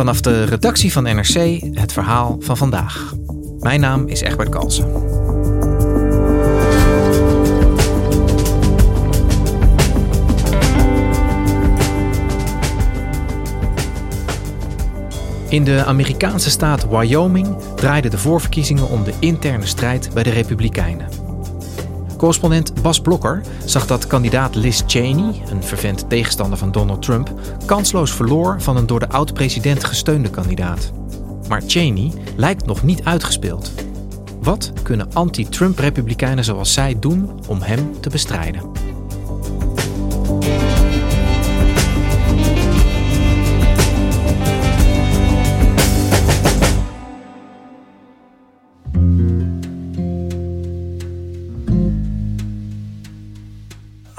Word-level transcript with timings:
Vanaf 0.00 0.20
de 0.20 0.44
redactie 0.44 0.92
van 0.92 1.02
NRC 1.02 1.60
het 1.72 1.92
verhaal 1.92 2.36
van 2.38 2.56
vandaag. 2.56 3.14
Mijn 3.58 3.80
naam 3.80 4.06
is 4.06 4.20
Egbert 4.20 4.48
Kalsen. 4.48 4.84
In 15.48 15.64
de 15.64 15.84
Amerikaanse 15.84 16.50
staat 16.50 16.88
Wyoming 16.88 17.56
draaiden 17.76 18.10
de 18.10 18.18
voorverkiezingen 18.18 18.88
om 18.88 19.04
de 19.04 19.12
interne 19.18 19.66
strijd 19.66 20.10
bij 20.14 20.22
de 20.22 20.30
Republikeinen. 20.30 21.29
Correspondent 22.20 22.82
Bas 22.82 23.00
Blokker 23.00 23.40
zag 23.64 23.86
dat 23.86 24.06
kandidaat 24.06 24.54
Liz 24.54 24.82
Cheney, 24.86 25.42
een 25.50 25.62
vervent 25.62 26.08
tegenstander 26.08 26.58
van 26.58 26.72
Donald 26.72 27.02
Trump, 27.02 27.32
kansloos 27.66 28.12
verloor 28.12 28.60
van 28.60 28.76
een 28.76 28.86
door 28.86 29.00
de 29.00 29.08
oud-president 29.08 29.84
gesteunde 29.84 30.30
kandidaat. 30.30 30.92
Maar 31.48 31.62
Cheney 31.66 32.12
lijkt 32.36 32.66
nog 32.66 32.82
niet 32.82 33.04
uitgespeeld. 33.04 33.72
Wat 34.40 34.72
kunnen 34.82 35.08
anti-Trump-republikeinen 35.12 36.44
zoals 36.44 36.72
zij 36.72 36.96
doen 36.98 37.30
om 37.48 37.62
hem 37.62 38.00
te 38.00 38.10
bestrijden? 38.10 38.69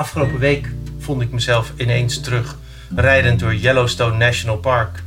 Afgelopen 0.02 0.40
week 0.40 0.70
vond 1.00 1.22
ik 1.22 1.32
mezelf 1.32 1.74
ineens 1.78 2.20
terug 2.20 2.58
rijdend 2.96 3.40
door 3.40 3.56
Yellowstone 3.56 4.18
National 4.18 4.58
Park. 4.58 5.04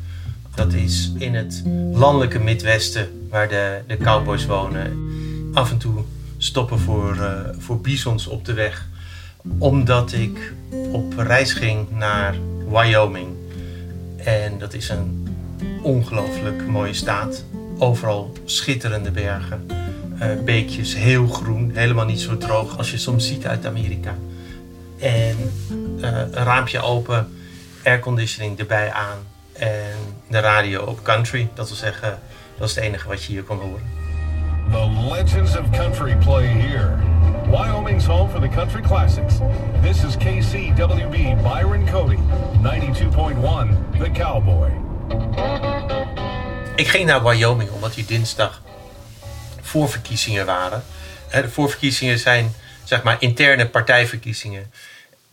Dat 0.54 0.72
is 0.72 1.12
in 1.18 1.34
het 1.34 1.62
landelijke 1.92 2.38
Midwesten 2.38 3.28
waar 3.30 3.48
de, 3.48 3.80
de 3.86 3.96
cowboys 3.96 4.46
wonen. 4.46 4.96
Af 5.52 5.70
en 5.70 5.78
toe 5.78 6.04
stoppen 6.38 6.78
voor, 6.78 7.16
uh, 7.16 7.30
voor 7.58 7.80
bisons 7.80 8.26
op 8.26 8.44
de 8.44 8.52
weg. 8.52 8.86
Omdat 9.58 10.12
ik 10.12 10.52
op 10.92 11.14
reis 11.16 11.52
ging 11.52 11.90
naar 11.90 12.34
Wyoming. 12.68 13.28
En 14.16 14.58
dat 14.58 14.74
is 14.74 14.88
een 14.88 15.28
ongelooflijk 15.82 16.66
mooie 16.66 16.94
staat. 16.94 17.44
Overal 17.78 18.32
schitterende 18.44 19.10
bergen. 19.10 19.66
Uh, 20.22 20.26
beekjes, 20.44 20.94
heel 20.94 21.26
groen, 21.26 21.70
helemaal 21.74 22.06
niet 22.06 22.20
zo 22.20 22.36
droog 22.36 22.78
als 22.78 22.90
je 22.90 22.98
soms 22.98 23.26
ziet 23.26 23.46
uit 23.46 23.66
Amerika. 23.66 24.14
En 24.98 25.52
uh, 25.96 26.08
een 26.10 26.32
raampje 26.32 26.80
open, 26.80 27.38
airconditioning 27.84 28.58
erbij 28.58 28.92
aan 28.92 29.18
en 29.52 29.96
de 30.28 30.40
radio 30.40 30.82
op 30.82 31.02
country. 31.02 31.48
Dat 31.54 31.68
wil 31.68 31.76
zeggen, 31.76 32.18
dat 32.58 32.68
is 32.68 32.74
het 32.74 32.84
enige 32.84 33.08
wat 33.08 33.24
je 33.24 33.32
hier 33.32 33.42
kon 33.42 33.58
horen. 33.58 34.02
The 34.70 35.10
legends 35.10 35.56
of 35.56 35.70
country 35.70 36.16
play 36.16 36.46
here. 36.46 36.96
Wyoming's 37.50 38.06
home 38.06 38.30
for 38.30 38.40
the 38.40 38.48
country 38.48 38.82
classics. 38.82 39.34
This 39.82 40.04
is 40.04 40.16
KCWB 40.16 41.42
Byron 41.42 41.86
Cody, 41.90 42.18
92.1 42.62 43.98
The 43.98 44.10
Cowboy. 44.10 44.70
Ik 46.76 46.88
ging 46.88 47.06
naar 47.06 47.22
Wyoming 47.22 47.70
omdat 47.70 47.94
die 47.94 48.04
dinsdag 48.04 48.62
voorverkiezingen 49.60 50.46
waren. 50.46 50.82
De 51.30 51.48
voorverkiezingen 51.48 52.18
zijn 52.18 52.54
zeg 52.84 53.02
maar 53.02 53.16
interne 53.18 53.68
partijverkiezingen. 53.68 54.72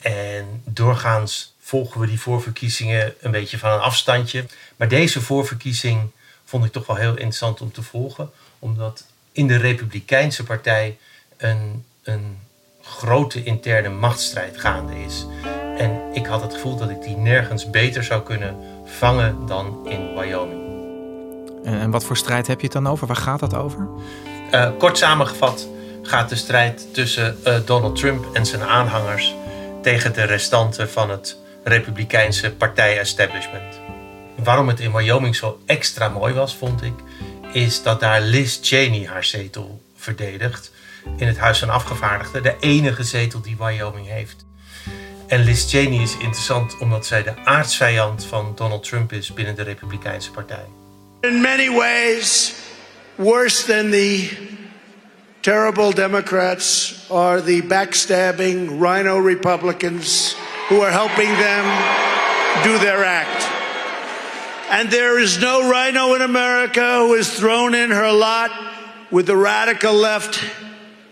En 0.01 0.61
doorgaans 0.65 1.53
volgen 1.59 1.99
we 2.01 2.07
die 2.07 2.19
voorverkiezingen 2.19 3.13
een 3.19 3.31
beetje 3.31 3.57
van 3.57 3.71
een 3.71 3.79
afstandje. 3.79 4.45
Maar 4.75 4.87
deze 4.87 5.21
voorverkiezing 5.21 6.09
vond 6.45 6.65
ik 6.65 6.71
toch 6.71 6.85
wel 6.85 6.95
heel 6.95 7.15
interessant 7.15 7.61
om 7.61 7.71
te 7.71 7.83
volgen. 7.83 8.31
Omdat 8.59 9.05
in 9.31 9.47
de 9.47 9.57
Republikeinse 9.57 10.43
Partij 10.43 10.97
een, 11.37 11.85
een 12.03 12.37
grote 12.81 13.43
interne 13.43 13.89
machtsstrijd 13.89 14.59
gaande 14.59 15.03
is. 15.03 15.25
En 15.77 15.99
ik 16.13 16.25
had 16.25 16.41
het 16.41 16.53
gevoel 16.53 16.75
dat 16.75 16.89
ik 16.89 17.01
die 17.01 17.15
nergens 17.17 17.69
beter 17.69 18.03
zou 18.03 18.23
kunnen 18.23 18.55
vangen 18.85 19.45
dan 19.45 19.87
in 19.89 20.15
Wyoming. 20.15 20.61
En 21.63 21.91
wat 21.91 22.03
voor 22.03 22.17
strijd 22.17 22.47
heb 22.47 22.59
je 22.59 22.63
het 22.63 22.73
dan 22.73 22.87
over? 22.87 23.07
Waar 23.07 23.15
gaat 23.15 23.39
dat 23.39 23.55
over? 23.55 23.87
Uh, 24.51 24.69
kort 24.77 24.97
samengevat 24.97 25.67
gaat 26.01 26.29
de 26.29 26.35
strijd 26.35 26.93
tussen 26.93 27.37
uh, 27.47 27.55
Donald 27.65 27.95
Trump 27.95 28.35
en 28.35 28.45
zijn 28.45 28.63
aanhangers 28.63 29.35
tegen 29.81 30.13
de 30.13 30.23
restanten 30.23 30.89
van 30.89 31.09
het 31.09 31.37
Republikeinse 31.63 32.51
partij-establishment. 32.51 33.79
Waarom 34.35 34.67
het 34.67 34.79
in 34.79 34.91
Wyoming 34.91 35.35
zo 35.35 35.61
extra 35.65 36.09
mooi 36.09 36.33
was, 36.33 36.55
vond 36.55 36.83
ik, 36.83 36.93
is 37.53 37.83
dat 37.83 37.99
daar 37.99 38.21
Liz 38.21 38.59
Cheney 38.61 39.07
haar 39.07 39.23
zetel 39.23 39.81
verdedigt 39.95 40.71
in 41.17 41.27
het 41.27 41.37
Huis 41.37 41.59
van 41.59 41.69
Afgevaardigden, 41.69 42.43
de 42.43 42.55
enige 42.59 43.03
zetel 43.03 43.41
die 43.41 43.57
Wyoming 43.57 44.07
heeft. 44.07 44.45
En 45.27 45.43
Liz 45.43 45.69
Cheney 45.69 46.01
is 46.01 46.17
interessant 46.17 46.77
omdat 46.77 47.05
zij 47.05 47.23
de 47.23 47.33
aardsvijand 47.43 48.25
van 48.25 48.53
Donald 48.55 48.83
Trump 48.83 49.13
is 49.13 49.33
binnen 49.33 49.55
de 49.55 49.63
Republikeinse 49.63 50.31
Partij. 50.31 50.65
In 51.21 51.41
many 51.41 51.71
ways, 51.71 52.53
worse 53.15 53.65
than 53.65 53.91
the 53.91 54.29
terrible 55.41 55.91
Democrats 55.91 57.09
are 57.09 57.41
the 57.41 57.61
backstabbing 57.63 58.79
rhino 58.79 59.17
Republicans 59.17 60.33
who 60.69 60.81
are 60.81 60.91
helping 60.91 61.29
them 61.29 62.63
do 62.63 62.77
their 62.77 63.03
act. 63.03 63.47
And 64.71 64.89
there 64.89 65.19
is 65.19 65.41
no 65.41 65.69
rhino 65.69 66.13
in 66.13 66.21
America 66.21 66.99
who 66.99 67.15
has 67.15 67.33
thrown 67.33 67.73
in 67.73 67.89
her 67.89 68.11
lot 68.11 68.51
with 69.09 69.25
the 69.25 69.35
radical 69.35 69.93
left 69.93 70.43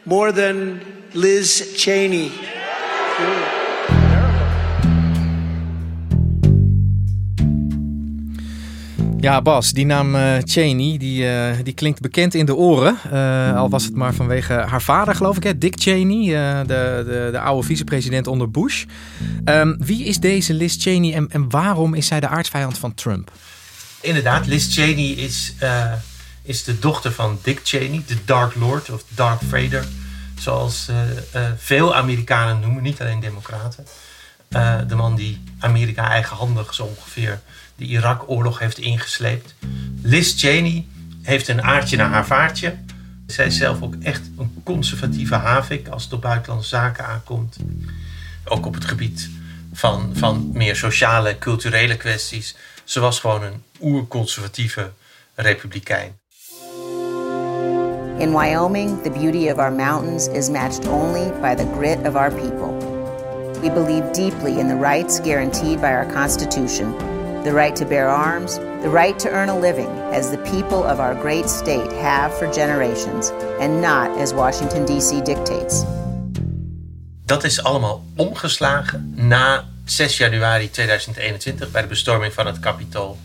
more 0.05 0.31
than 0.31 1.03
Liz 1.13 1.73
Cheney. 1.77 2.31
Ja, 9.21 9.41
Bas, 9.41 9.71
die 9.71 9.85
naam 9.85 10.15
uh, 10.15 10.37
Cheney, 10.43 10.97
die, 10.97 11.23
uh, 11.23 11.55
die 11.63 11.73
klinkt 11.73 12.01
bekend 12.01 12.33
in 12.33 12.45
de 12.45 12.55
oren. 12.55 12.97
Uh, 13.13 13.55
al 13.55 13.69
was 13.69 13.83
het 13.83 13.95
maar 13.95 14.13
vanwege 14.13 14.53
haar 14.53 14.81
vader, 14.81 15.15
geloof 15.15 15.37
ik, 15.37 15.43
hè? 15.43 15.57
Dick 15.57 15.75
Cheney, 15.79 16.25
de, 16.65 17.03
de, 17.05 17.29
de 17.31 17.39
oude 17.39 17.67
vicepresident 17.67 18.27
onder 18.27 18.51
Bush. 18.51 18.85
Um, 19.45 19.75
wie 19.79 20.05
is 20.05 20.19
deze 20.19 20.53
Liz 20.53 20.75
Cheney 20.79 21.13
en, 21.13 21.27
en 21.31 21.49
waarom 21.49 21.93
is 21.93 22.07
zij 22.07 22.19
de 22.19 22.27
aardsvijand 22.27 22.77
van 22.77 22.93
Trump? 22.93 23.31
Inderdaad, 24.01 24.47
Liz 24.47 24.73
Cheney 24.75 25.09
is, 25.09 25.53
is 26.41 26.63
de 26.63 26.79
dochter 26.79 27.11
van 27.11 27.39
Dick 27.43 27.59
Cheney, 27.63 28.03
de 28.07 28.17
Dark 28.25 28.55
Lord 28.55 28.89
of 28.89 29.03
Darth 29.15 29.41
Vader. 29.49 29.87
Zoals 30.39 30.89
veel 31.57 31.95
Amerikanen 31.95 32.59
noemen, 32.59 32.83
niet 32.83 33.01
alleen 33.01 33.19
democraten. 33.19 33.85
De 34.87 34.95
man 34.95 35.15
die 35.15 35.41
Amerika 35.59 36.09
eigenhandig 36.09 36.73
zo 36.73 36.83
ongeveer 36.83 37.39
de 37.75 37.85
Irak-oorlog 37.85 38.59
heeft 38.59 38.77
ingesleept. 38.77 39.55
Liz 40.01 40.33
Cheney 40.37 40.85
heeft 41.21 41.47
een 41.47 41.61
aardje 41.61 41.97
naar 41.97 42.09
haar 42.09 42.25
vaartje. 42.25 42.75
Zij 43.27 43.45
is 43.45 43.57
zelf 43.57 43.81
ook 43.81 43.95
echt 44.01 44.29
een 44.37 44.61
conservatieve 44.63 45.35
havik 45.35 45.87
als 45.87 46.03
het 46.03 46.13
op 46.13 46.21
buitenlandse 46.21 46.69
zaken 46.69 47.05
aankomt. 47.05 47.57
Ook 48.45 48.65
op 48.65 48.73
het 48.73 48.85
gebied 48.85 49.29
van, 49.73 50.09
van 50.13 50.49
meer 50.53 50.75
sociale, 50.75 51.37
culturele 51.37 51.97
kwesties. 51.97 52.55
Ze 52.83 52.99
was 52.99 53.19
gewoon 53.19 53.43
een 53.43 53.63
oerconservatieve 53.81 54.91
republikein. 55.35 56.17
In 58.17 58.37
Wyoming, 58.37 59.01
the 59.03 59.09
beauty 59.09 59.49
of 59.49 59.57
our 59.57 59.71
mountains 59.71 60.27
is 60.27 60.49
matched 60.49 60.87
only 60.87 61.31
by 61.41 61.55
the 61.55 61.65
grit 61.77 62.07
of 62.07 62.15
our 62.15 62.31
people. 62.31 62.68
We 63.61 63.69
believe 63.69 64.11
deeply 64.13 64.59
in 64.59 64.67
the 64.67 64.75
rights 64.75 65.19
guaranteed 65.19 65.81
by 65.81 65.93
our 65.93 66.05
Constitution 66.05 66.93
the 67.43 67.53
right 67.53 67.75
to 67.75 67.85
bear 67.85 68.09
arms, 68.09 68.59
the 68.81 68.89
right 68.89 69.17
to 69.19 69.29
earn 69.29 69.49
a 69.49 69.59
living 69.59 69.89
as 70.11 70.29
the 70.29 70.37
people 70.37 70.83
of 70.83 70.99
our 70.99 71.15
great 71.15 71.49
state 71.49 71.91
have 71.93 72.37
for 72.37 72.51
generations, 72.51 73.31
and 73.59 73.81
not 73.81 74.09
as 74.17 74.33
Washington, 74.33 74.85
D.C. 74.85 75.21
dictates. 75.23 75.83
Dat 77.25 77.43
is 77.43 77.63
allemaal 77.63 78.03
omgeslagen 78.15 79.13
na 79.15 79.65
6 79.85 80.17
januari 80.17 80.69
2021 80.69 81.71
bij 81.71 81.81
de 81.81 81.87
bestorming 81.87 82.33
van 82.33 82.45
het 82.45 82.59
Capitool. 82.59 83.19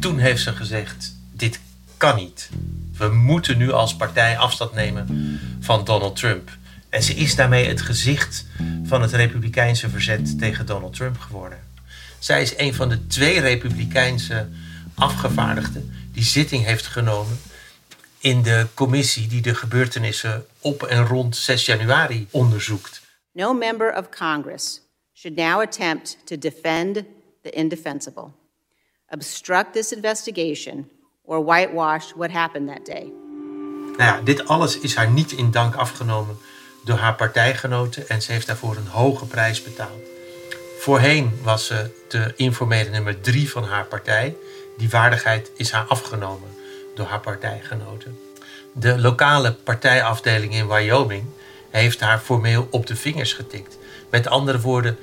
Toen 0.00 0.18
heeft 0.18 0.42
ze 0.42 0.52
gezegd: 0.52 1.16
dit 1.32 1.60
kan 1.96 2.16
niet. 2.16 2.50
We 2.98 3.08
moeten 3.08 3.58
nu 3.58 3.72
als 3.72 3.96
partij 3.96 4.38
afstand 4.38 4.74
nemen 4.74 5.38
van 5.60 5.84
Donald 5.84 6.16
Trump. 6.16 6.50
En 6.94 7.02
ze 7.02 7.14
is 7.14 7.34
daarmee 7.34 7.66
het 7.66 7.80
gezicht 7.80 8.46
van 8.84 9.02
het 9.02 9.12
Republikeinse 9.12 9.88
verzet 9.88 10.38
tegen 10.38 10.66
Donald 10.66 10.94
Trump 10.96 11.18
geworden. 11.18 11.58
Zij 12.18 12.42
is 12.42 12.54
een 12.56 12.74
van 12.74 12.88
de 12.88 13.06
twee 13.06 13.40
Republikeinse 13.40 14.48
afgevaardigden 14.94 16.08
die 16.12 16.22
zitting 16.22 16.64
heeft 16.64 16.86
genomen 16.86 17.40
in 18.18 18.42
de 18.42 18.66
commissie 18.74 19.26
die 19.26 19.42
de 19.42 19.54
gebeurtenissen 19.54 20.46
op 20.60 20.82
en 20.82 21.06
rond 21.06 21.36
6 21.36 21.66
januari 21.66 22.26
onderzoekt. 22.30 23.02
No 23.32 23.54
member 23.54 23.96
of 23.96 24.08
Congress 24.08 24.80
should 25.14 25.38
now 25.38 25.60
attempt 25.60 26.18
to 26.24 26.38
defend 26.38 26.94
the 27.42 27.50
indefensible, 27.50 28.30
obstruct 29.08 29.72
this 29.72 29.92
investigation, 29.92 30.90
or 31.22 31.44
whitewash 31.44 32.12
what 32.16 32.30
happened 32.30 32.68
that 32.68 32.86
day. 32.86 33.12
Nou 33.96 34.16
ja, 34.16 34.20
dit 34.20 34.48
alles 34.48 34.78
is 34.78 34.94
haar 34.94 35.10
niet 35.10 35.32
in 35.32 35.50
dank 35.50 35.74
afgenomen 35.74 36.36
door 36.84 36.96
haar 36.96 37.14
partijgenoten 37.14 38.08
en 38.08 38.22
ze 38.22 38.32
heeft 38.32 38.46
daarvoor 38.46 38.76
een 38.76 38.86
hoge 38.86 39.26
prijs 39.26 39.62
betaald. 39.62 40.02
Voorheen 40.78 41.38
was 41.42 41.66
ze 41.66 41.90
de 42.08 42.32
informele 42.36 42.90
nummer 42.90 43.20
drie 43.20 43.50
van 43.50 43.64
haar 43.64 43.84
partij. 43.84 44.36
Die 44.76 44.90
waardigheid 44.90 45.50
is 45.56 45.70
haar 45.70 45.84
afgenomen 45.84 46.48
door 46.94 47.06
haar 47.06 47.20
partijgenoten. 47.20 48.18
De 48.72 48.98
lokale 48.98 49.52
partijafdeling 49.52 50.54
in 50.54 50.68
Wyoming 50.68 51.24
heeft 51.70 52.00
haar 52.00 52.18
formeel 52.18 52.68
op 52.70 52.86
de 52.86 52.96
vingers 52.96 53.32
getikt. 53.32 53.78
Met 54.10 54.26
andere 54.26 54.60
woorden, 54.60 54.98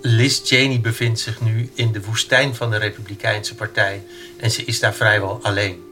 Liz 0.00 0.40
Cheney 0.44 0.80
bevindt 0.80 1.20
zich 1.20 1.40
nu 1.40 1.70
in 1.74 1.92
de 1.92 2.02
woestijn 2.02 2.54
van 2.54 2.70
de 2.70 2.76
Republikeinse 2.76 3.54
Partij 3.54 4.02
en 4.36 4.50
ze 4.50 4.64
is 4.64 4.80
daar 4.80 4.94
vrijwel 4.94 5.38
alleen. 5.42 5.82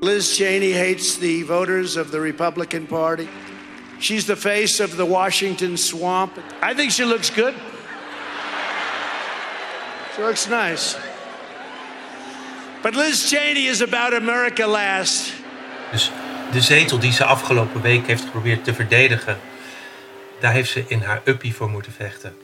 Liz 0.00 0.36
Cheney 0.36 0.72
hates 0.72 1.14
the 1.18 1.44
voters 1.46 1.96
of 1.96 2.10
the 2.10 2.20
Republican 2.20 2.86
Party. 2.86 3.26
She's 3.98 4.24
the 4.24 4.36
face 4.36 4.82
of 4.84 4.96
the 4.96 5.06
Washington 5.06 5.76
swamp. 5.76 6.38
I 6.62 6.74
think 6.74 6.90
she 6.90 7.04
looks 7.04 7.30
good. 7.30 7.54
She 10.14 10.22
looks 10.22 10.48
nice. 10.48 10.96
But 12.82 12.94
Liz 12.94 13.28
Cheney 13.28 13.66
is 13.66 13.80
about 13.80 14.14
America 14.14 14.66
last. 14.66 15.32
Dus 15.90 16.10
de 16.52 16.60
zetel 16.60 16.98
die 16.98 17.12
ze 17.12 17.24
afgelopen 17.24 17.80
week 17.80 18.06
heeft 18.06 18.22
geprobeerd 18.22 18.64
te 18.64 18.74
verdedigen, 18.74 19.38
daar 20.40 20.52
heeft 20.52 20.70
ze 20.70 20.84
in 20.86 21.00
haar 21.00 21.20
uppie 21.24 21.54
voor 21.54 21.70
moeten 21.70 21.92
vechten. 21.92 22.36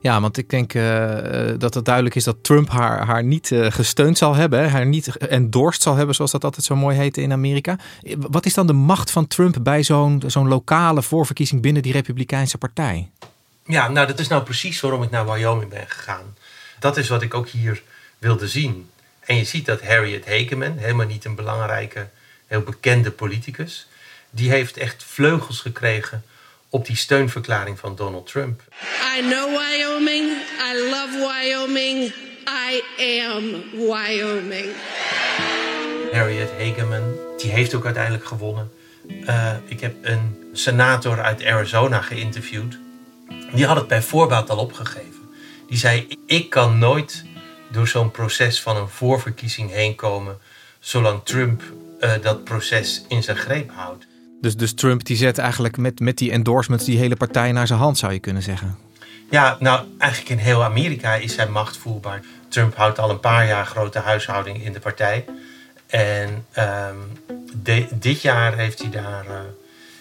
Ja, 0.00 0.20
want 0.20 0.36
ik 0.36 0.50
denk 0.50 0.74
uh, 0.74 1.52
dat 1.58 1.74
het 1.74 1.84
duidelijk 1.84 2.14
is 2.14 2.24
dat 2.24 2.36
Trump 2.40 2.68
haar, 2.68 3.06
haar 3.06 3.24
niet 3.24 3.50
uh, 3.50 3.70
gesteund 3.70 4.18
zal 4.18 4.34
hebben, 4.34 4.70
haar 4.70 4.86
niet 4.86 5.16
endorsed 5.16 5.82
zal 5.82 5.94
hebben, 5.94 6.14
zoals 6.14 6.30
dat 6.30 6.44
altijd 6.44 6.64
zo 6.64 6.76
mooi 6.76 6.96
heet 6.96 7.16
in 7.16 7.32
Amerika. 7.32 7.78
Wat 8.16 8.46
is 8.46 8.54
dan 8.54 8.66
de 8.66 8.72
macht 8.72 9.10
van 9.10 9.26
Trump 9.26 9.56
bij 9.60 9.82
zo'n 9.82 10.22
zo'n 10.26 10.48
lokale 10.48 11.02
voorverkiezing 11.02 11.62
binnen 11.62 11.82
die 11.82 11.92
Republikeinse 11.92 12.58
Partij? 12.58 13.10
Ja, 13.66 13.88
nou 13.88 14.06
dat 14.06 14.18
is 14.18 14.28
nou 14.28 14.42
precies 14.42 14.80
waarom 14.80 15.02
ik 15.02 15.10
naar 15.10 15.32
Wyoming 15.32 15.70
ben 15.70 15.88
gegaan. 15.88 16.36
Dat 16.78 16.96
is 16.96 17.08
wat 17.08 17.22
ik 17.22 17.34
ook 17.34 17.48
hier 17.48 17.82
wilde 18.18 18.48
zien. 18.48 18.88
En 19.20 19.36
je 19.36 19.44
ziet 19.44 19.66
dat 19.66 19.82
Harriet 19.82 20.26
Hageman, 20.26 20.76
helemaal 20.76 21.06
niet 21.06 21.24
een 21.24 21.34
belangrijke, 21.34 22.08
heel 22.46 22.60
bekende 22.60 23.10
politicus, 23.10 23.88
die 24.30 24.50
heeft 24.50 24.76
echt 24.76 25.04
vleugels 25.04 25.60
gekregen 25.60 26.24
op 26.70 26.86
die 26.86 26.96
steunverklaring 26.96 27.78
van 27.78 27.96
Donald 27.96 28.26
Trump. 28.26 28.62
I 29.18 29.20
know 29.20 29.48
Wyoming. 29.48 30.30
I 30.60 30.90
love 30.90 31.28
Wyoming. 31.28 32.12
I 32.68 32.82
am 33.22 33.62
Wyoming. 33.72 34.66
Harriet 36.12 36.50
Hageman, 36.58 37.16
die 37.36 37.50
heeft 37.50 37.74
ook 37.74 37.84
uiteindelijk 37.84 38.24
gewonnen. 38.24 38.70
Uh, 39.08 39.52
ik 39.66 39.80
heb 39.80 39.94
een 40.02 40.50
senator 40.52 41.22
uit 41.22 41.44
Arizona 41.44 42.00
geïnterviewd. 42.00 42.78
Die 43.52 43.66
had 43.66 43.76
het 43.76 43.88
bij 43.88 44.02
voorbaat 44.02 44.50
al 44.50 44.58
opgegeven. 44.58 45.30
Die 45.68 45.78
zei: 45.78 46.06
Ik 46.26 46.50
kan 46.50 46.78
nooit 46.78 47.24
door 47.70 47.88
zo'n 47.88 48.10
proces 48.10 48.62
van 48.62 48.76
een 48.76 48.88
voorverkiezing 48.88 49.70
heen 49.70 49.94
komen. 49.94 50.38
zolang 50.78 51.20
Trump 51.24 51.62
uh, 52.00 52.12
dat 52.22 52.44
proces 52.44 53.04
in 53.08 53.22
zijn 53.22 53.36
greep 53.36 53.70
houdt. 53.74 54.06
Dus, 54.40 54.56
dus 54.56 54.74
Trump 54.74 55.04
die 55.04 55.16
zet 55.16 55.38
eigenlijk 55.38 55.76
met, 55.76 56.00
met 56.00 56.18
die 56.18 56.30
endorsements 56.30 56.84
die 56.84 56.98
hele 56.98 57.16
partij 57.16 57.52
naar 57.52 57.66
zijn 57.66 57.78
hand, 57.78 57.98
zou 57.98 58.12
je 58.12 58.18
kunnen 58.18 58.42
zeggen. 58.42 58.78
Ja, 59.30 59.56
nou 59.60 59.86
eigenlijk 59.98 60.30
in 60.30 60.38
heel 60.38 60.64
Amerika 60.64 61.14
is 61.14 61.34
zijn 61.34 61.52
macht 61.52 61.76
voelbaar. 61.76 62.22
Trump 62.48 62.76
houdt 62.76 62.98
al 62.98 63.10
een 63.10 63.20
paar 63.20 63.46
jaar 63.46 63.66
grote 63.66 63.98
huishouding 63.98 64.64
in 64.64 64.72
de 64.72 64.80
partij. 64.80 65.24
En 65.86 66.44
de, 67.62 67.86
dit 67.92 68.22
jaar 68.22 68.56
heeft 68.56 68.80
hij, 68.80 68.90
daar, 68.90 69.24
uh, 69.24 69.32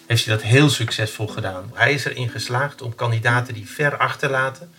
heeft 0.06 0.26
hij 0.26 0.36
dat 0.36 0.44
heel 0.44 0.70
succesvol 0.70 1.28
gedaan. 1.28 1.72
Hij 1.74 1.94
is 1.94 2.06
erin 2.06 2.30
geslaagd 2.30 2.82
om 2.82 2.96
kandidaten 2.96 3.54
die 3.54 3.70
ver 3.70 3.98
achterlaten... 3.98 4.70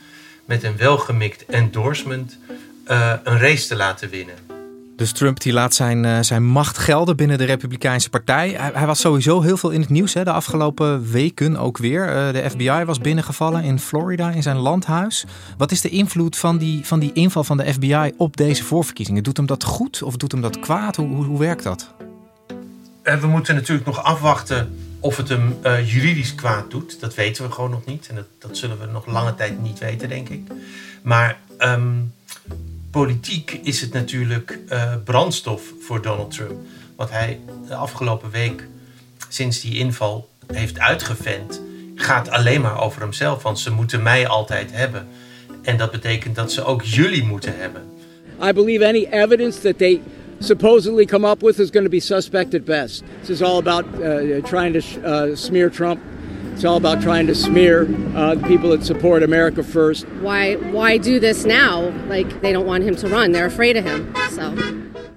met 0.44 0.62
een 0.62 0.76
welgemikt 0.76 1.44
endorsement 1.46 2.38
uh, 2.86 3.12
een 3.24 3.38
race 3.38 3.66
te 3.66 3.76
laten 3.76 4.10
winnen. 4.10 4.55
Dus 4.96 5.12
Trump 5.12 5.40
die 5.40 5.52
laat 5.52 5.74
zijn, 5.74 6.04
uh, 6.04 6.18
zijn 6.20 6.44
macht 6.44 6.78
gelden 6.78 7.16
binnen 7.16 7.38
de 7.38 7.44
Republikeinse 7.44 8.10
Partij. 8.10 8.50
Hij, 8.50 8.70
hij, 8.74 8.86
was 8.86 9.00
sowieso 9.00 9.40
heel 9.40 9.56
veel 9.56 9.70
in 9.70 9.80
het 9.80 9.88
nieuws 9.88 10.14
hè, 10.14 10.24
de 10.24 10.32
afgelopen 10.32 11.10
weken 11.10 11.56
ook 11.56 11.78
weer. 11.78 12.08
Uh, 12.08 12.32
de 12.32 12.50
FBI 12.50 12.84
was 12.84 12.98
binnengevallen 12.98 13.62
in 13.62 13.78
Florida 13.78 14.30
in 14.30 14.42
zijn 14.42 14.56
landhuis. 14.56 15.24
Wat 15.56 15.70
is 15.70 15.80
de 15.80 15.88
invloed 15.88 16.36
van 16.36 16.58
die, 16.58 16.86
van 16.86 16.98
die 16.98 17.12
inval 17.12 17.44
van 17.44 17.56
de 17.56 17.72
FBI 17.72 18.12
op 18.16 18.36
deze 18.36 18.64
voorverkiezingen? 18.64 19.22
Doet 19.22 19.36
hem 19.36 19.46
dat 19.46 19.64
goed 19.64 20.02
of 20.02 20.16
doet 20.16 20.32
hem 20.32 20.40
dat 20.40 20.60
kwaad? 20.60 20.96
Hoe, 20.96 21.24
hoe, 21.24 21.38
werkt 21.38 21.62
dat? 21.62 21.94
Uh, 23.02 23.14
we 23.14 23.26
moeten 23.26 23.54
natuurlijk 23.54 23.86
nog 23.86 24.02
afwachten 24.02 24.74
of 25.00 25.16
het 25.16 25.28
hem 25.28 25.56
juridisch 25.84 26.34
kwaad 26.34 26.70
doet. 26.70 27.00
Dat 27.00 27.14
weten 27.14 27.44
we 27.44 27.52
gewoon 27.52 27.70
nog 27.70 27.84
niet. 27.84 28.06
En 28.08 28.14
dat, 28.14 28.26
dat 28.38 28.56
zullen 28.56 28.78
we 28.78 28.86
nog 28.86 29.06
lange 29.06 29.34
tijd 29.34 29.62
niet 29.62 29.78
weten, 29.78 30.08
denk 30.08 30.28
ik. 30.28 30.42
Maar... 31.02 31.38
Um, 31.58 32.14
politiek 32.96 33.60
is 33.62 33.80
het 33.80 33.92
natuurlijk 33.92 34.58
uh, 34.68 34.94
brandstof 35.04 35.62
voor 35.80 36.02
Donald 36.02 36.30
Trump. 36.30 36.60
Wat 36.96 37.10
hij 37.10 37.40
de 37.68 37.74
afgelopen 37.74 38.30
week, 38.30 38.66
sinds 39.28 39.60
die 39.60 39.78
inval, 39.78 40.28
heeft 40.52 40.78
uitgevent, 40.78 41.62
gaat 41.94 42.28
alleen 42.28 42.60
maar 42.60 42.82
over 42.82 43.00
hemzelf. 43.00 43.42
Want 43.42 43.58
ze 43.58 43.70
moeten 43.70 44.02
mij 44.02 44.26
altijd 44.26 44.72
hebben. 44.72 45.06
En 45.62 45.76
dat 45.76 45.90
betekent 45.90 46.34
dat 46.34 46.52
ze 46.52 46.64
ook 46.64 46.82
jullie 46.82 47.24
moeten 47.24 47.56
hebben. 47.56 47.82
I 48.42 48.52
believe 48.52 48.86
any 48.86 49.06
evidence 49.10 49.60
that 49.60 49.78
they 49.78 50.00
supposedly 50.38 51.04
come 51.04 51.28
up 51.28 51.40
with 51.40 51.58
is 51.58 51.70
going 51.70 51.84
to 51.84 51.90
be 51.90 52.00
suspect 52.00 52.54
at 52.54 52.64
best. 52.64 53.02
This 53.20 53.30
is 53.30 53.42
all 53.42 53.58
about 53.58 53.84
uh, 54.00 54.42
trying 54.42 54.82
to 54.82 55.00
uh, 55.04 55.36
smear 55.36 55.70
Trump. 55.70 55.98
It's 56.56 56.64
all 56.64 56.78
about 56.78 57.02
trying 57.02 57.26
to 57.26 57.34
smear 57.34 57.82
uh, 58.14 58.34
the 58.34 58.46
people 58.46 58.70
that 58.70 58.82
support 58.82 59.22
America 59.22 59.62
first. 59.62 60.06
Why 60.22 60.54
why 60.72 60.96
do 60.96 61.20
this 61.20 61.44
now? 61.44 61.92
Like 62.08 62.40
they 62.40 62.50
don't 62.50 62.64
want 62.64 62.82
him 62.82 62.96
to 62.96 63.08
run. 63.08 63.32
They're 63.32 63.44
afraid 63.44 63.76
of 63.76 63.84
him. 63.84 64.14
So 64.30 64.54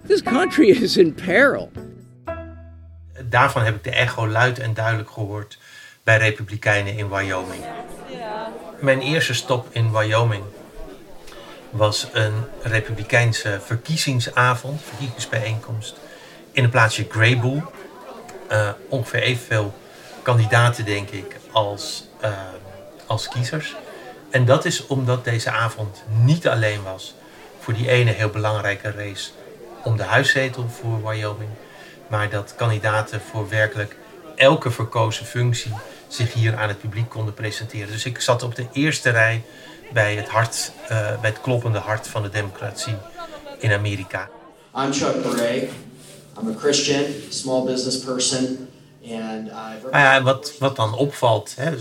this 0.03 0.21
country 0.21 0.69
is 0.85 0.97
in 0.97 1.13
peril. 1.13 1.71
Daarvan 3.29 3.63
heb 3.63 3.75
ik 3.75 3.83
de 3.83 3.91
echo 3.91 4.27
luid 4.27 4.59
en 4.59 4.73
duidelijk 4.73 5.09
gehoord 5.09 5.57
bij 6.03 6.17
Republikeinen 6.17 6.97
in 6.97 7.09
Wyoming. 7.09 7.63
Mijn 8.79 8.99
eerste 9.01 9.33
stop 9.33 9.67
in 9.71 9.91
Wyoming 9.91 10.43
was 11.69 12.07
een 12.13 12.33
Republikeinse 12.61 13.59
verkiezingsavond, 13.65 14.81
verkiezingsbijeenkomst 14.81 15.97
in 16.51 16.63
een 16.63 16.69
plaatsje 16.69 17.05
Greybull. 17.09 17.61
Uh, 18.51 18.69
ongeveer 18.89 19.21
evenveel 19.21 19.73
kandidaten, 20.21 20.85
denk 20.85 21.09
ik, 21.09 21.35
als, 21.51 22.03
uh, 22.23 22.29
als 23.05 23.27
kiezers. 23.27 23.75
En 24.29 24.45
dat 24.45 24.65
is 24.65 24.87
omdat 24.87 25.23
deze 25.23 25.51
avond 25.51 26.03
niet 26.21 26.47
alleen 26.47 26.83
was 26.83 27.13
voor 27.59 27.73
die 27.73 27.89
ene 27.89 28.11
heel 28.11 28.29
belangrijke 28.29 28.91
race 28.91 29.29
om 29.83 29.97
de 29.97 30.03
huiszetel 30.03 30.69
voor 30.69 31.09
Wyoming, 31.09 31.49
maar 32.07 32.29
dat 32.29 32.53
kandidaten 32.55 33.21
voor 33.31 33.49
werkelijk 33.49 33.95
elke 34.35 34.71
verkozen 34.71 35.25
functie 35.25 35.73
zich 36.07 36.33
hier 36.33 36.55
aan 36.55 36.67
het 36.67 36.79
publiek 36.79 37.09
konden 37.09 37.33
presenteren. 37.33 37.91
Dus 37.91 38.05
ik 38.05 38.21
zat 38.21 38.43
op 38.43 38.55
de 38.55 38.67
eerste 38.71 39.09
rij 39.09 39.43
bij 39.93 40.15
het, 40.15 40.27
hart, 40.27 40.71
uh, 40.83 40.89
bij 40.89 41.29
het 41.29 41.41
kloppende 41.41 41.77
hart 41.77 42.07
van 42.07 42.21
de 42.21 42.29
democratie 42.29 42.95
in 43.59 43.71
Amerika. 43.71 44.29
I'm 44.75 44.93
Chuck 44.93 45.21
Bray. 45.21 45.69
I'm 46.41 46.47
a 46.47 46.59
Christian, 46.59 47.03
small 47.29 47.65
business 47.65 47.99
person. 47.99 48.68
Nou 49.91 50.03
ja, 50.03 50.21
wat, 50.21 50.53
wat 50.59 50.75
dan 50.75 50.93
opvalt, 50.93 51.55
hè, 51.55 51.71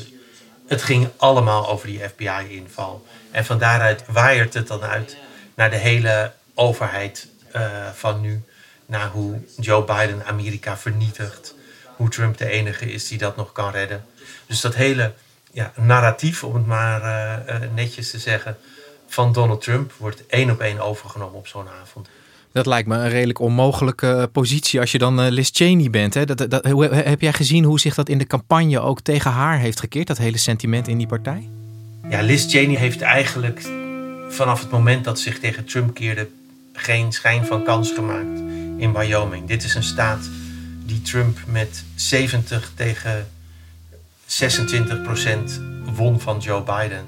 het 0.66 0.82
ging 0.82 1.08
allemaal 1.16 1.68
over 1.68 1.86
die 1.86 2.08
FBI-inval. 2.08 3.06
En 3.30 3.44
van 3.44 3.58
daaruit 3.58 4.04
waaiert 4.06 4.54
het 4.54 4.66
dan 4.66 4.82
uit 4.82 5.16
naar 5.54 5.70
de 5.70 5.76
hele 5.76 6.32
overheid 6.54 7.28
uh, 7.56 7.88
van 7.94 8.20
nu. 8.20 8.42
Naar 8.86 9.08
hoe 9.08 9.40
Joe 9.56 9.84
Biden 9.84 10.24
Amerika 10.24 10.76
vernietigt. 10.76 11.54
Hoe 11.96 12.08
Trump 12.08 12.38
de 12.38 12.48
enige 12.48 12.92
is 12.92 13.08
die 13.08 13.18
dat 13.18 13.36
nog 13.36 13.52
kan 13.52 13.70
redden. 13.70 14.04
Dus 14.46 14.60
dat 14.60 14.74
hele 14.74 15.12
ja, 15.52 15.72
narratief, 15.76 16.44
om 16.44 16.54
het 16.54 16.66
maar 16.66 17.02
uh, 17.02 17.54
uh, 17.54 17.68
netjes 17.74 18.10
te 18.10 18.18
zeggen, 18.18 18.56
van 19.06 19.32
Donald 19.32 19.60
Trump 19.62 19.92
wordt 19.96 20.26
één 20.26 20.50
op 20.50 20.60
één 20.60 20.80
overgenomen 20.80 21.38
op 21.38 21.46
zo'n 21.46 21.68
avond. 21.82 22.08
Dat 22.52 22.66
lijkt 22.66 22.88
me 22.88 22.96
een 22.96 23.08
redelijk 23.08 23.40
onmogelijke 23.40 24.28
positie 24.32 24.80
als 24.80 24.92
je 24.92 24.98
dan 24.98 25.20
uh, 25.24 25.30
Liz 25.30 25.50
Cheney 25.52 25.90
bent. 25.90 26.14
Hè? 26.14 26.24
Dat, 26.24 26.50
dat, 26.50 26.64
heb 26.90 27.20
jij 27.20 27.32
gezien 27.32 27.64
hoe 27.64 27.80
zich 27.80 27.94
dat 27.94 28.08
in 28.08 28.18
de 28.18 28.26
campagne 28.26 28.80
ook 28.80 29.00
tegen 29.00 29.30
haar 29.30 29.58
heeft 29.58 29.80
gekeerd, 29.80 30.06
dat 30.06 30.18
hele 30.18 30.38
sentiment 30.38 30.88
in 30.88 30.98
die 30.98 31.06
partij? 31.06 31.48
Ja, 32.08 32.22
Liz 32.22 32.46
Cheney 32.50 32.76
heeft 32.76 33.00
eigenlijk 33.00 33.68
vanaf 34.28 34.60
het 34.60 34.70
moment 34.70 35.04
dat 35.04 35.18
ze 35.18 35.24
zich 35.30 35.38
tegen 35.40 35.64
Trump 35.64 35.94
keerde 35.94 36.28
geen 36.72 37.12
schijn 37.12 37.46
van 37.46 37.64
kans 37.64 37.92
gemaakt 37.92 38.40
in 38.76 38.92
Wyoming. 38.92 39.46
Dit 39.46 39.64
is 39.64 39.74
een 39.74 39.82
staat 39.82 40.28
die 40.84 41.02
Trump 41.02 41.38
met 41.46 41.84
70 41.94 42.72
tegen 42.74 43.28
26 44.26 45.02
procent 45.02 45.60
won 45.94 46.20
van 46.20 46.38
Joe 46.38 46.62
Biden. 46.62 47.04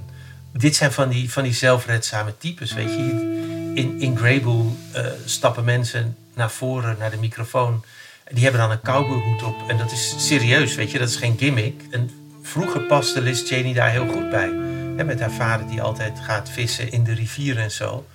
Dit 0.52 0.76
zijn 0.76 0.92
van 0.92 1.09
die, 1.09 1.30
van 1.30 1.42
die 1.42 1.52
zelfredzame 1.52 2.35
types, 2.38 2.73
weet 2.73 2.88
je. 2.88 3.39
In, 3.74 4.00
in 4.00 4.18
uh, 4.22 5.06
stappen 5.24 5.64
mensen 5.64 6.16
naar 6.34 6.50
voren, 6.50 6.96
naar 6.98 7.10
de 7.10 7.16
microfoon. 7.16 7.84
Die 8.30 8.42
hebben 8.42 8.60
dan 8.60 8.70
een 8.70 8.80
cowboyhoed 8.80 9.42
op. 9.42 9.68
En 9.68 9.78
dat 9.78 9.92
is 9.92 10.14
serieus, 10.18 10.74
weet 10.74 10.90
je. 10.90 10.98
Dat 10.98 11.08
is 11.08 11.16
geen 11.16 11.38
gimmick. 11.38 11.82
En 11.90 12.10
vroeger 12.42 12.80
paste 12.80 13.20
Liz 13.20 13.42
Cheney 13.46 13.72
daar 13.72 13.90
heel 13.90 14.08
goed 14.08 14.30
bij. 14.30 14.48
En 14.96 15.06
met 15.06 15.20
haar 15.20 15.30
vader 15.30 15.68
die 15.68 15.82
altijd 15.82 16.18
gaat 16.22 16.48
vissen 16.48 16.92
in 16.92 17.04
de 17.04 17.14
rivier 17.14 17.58
en 17.58 17.70
zo. 17.70 18.06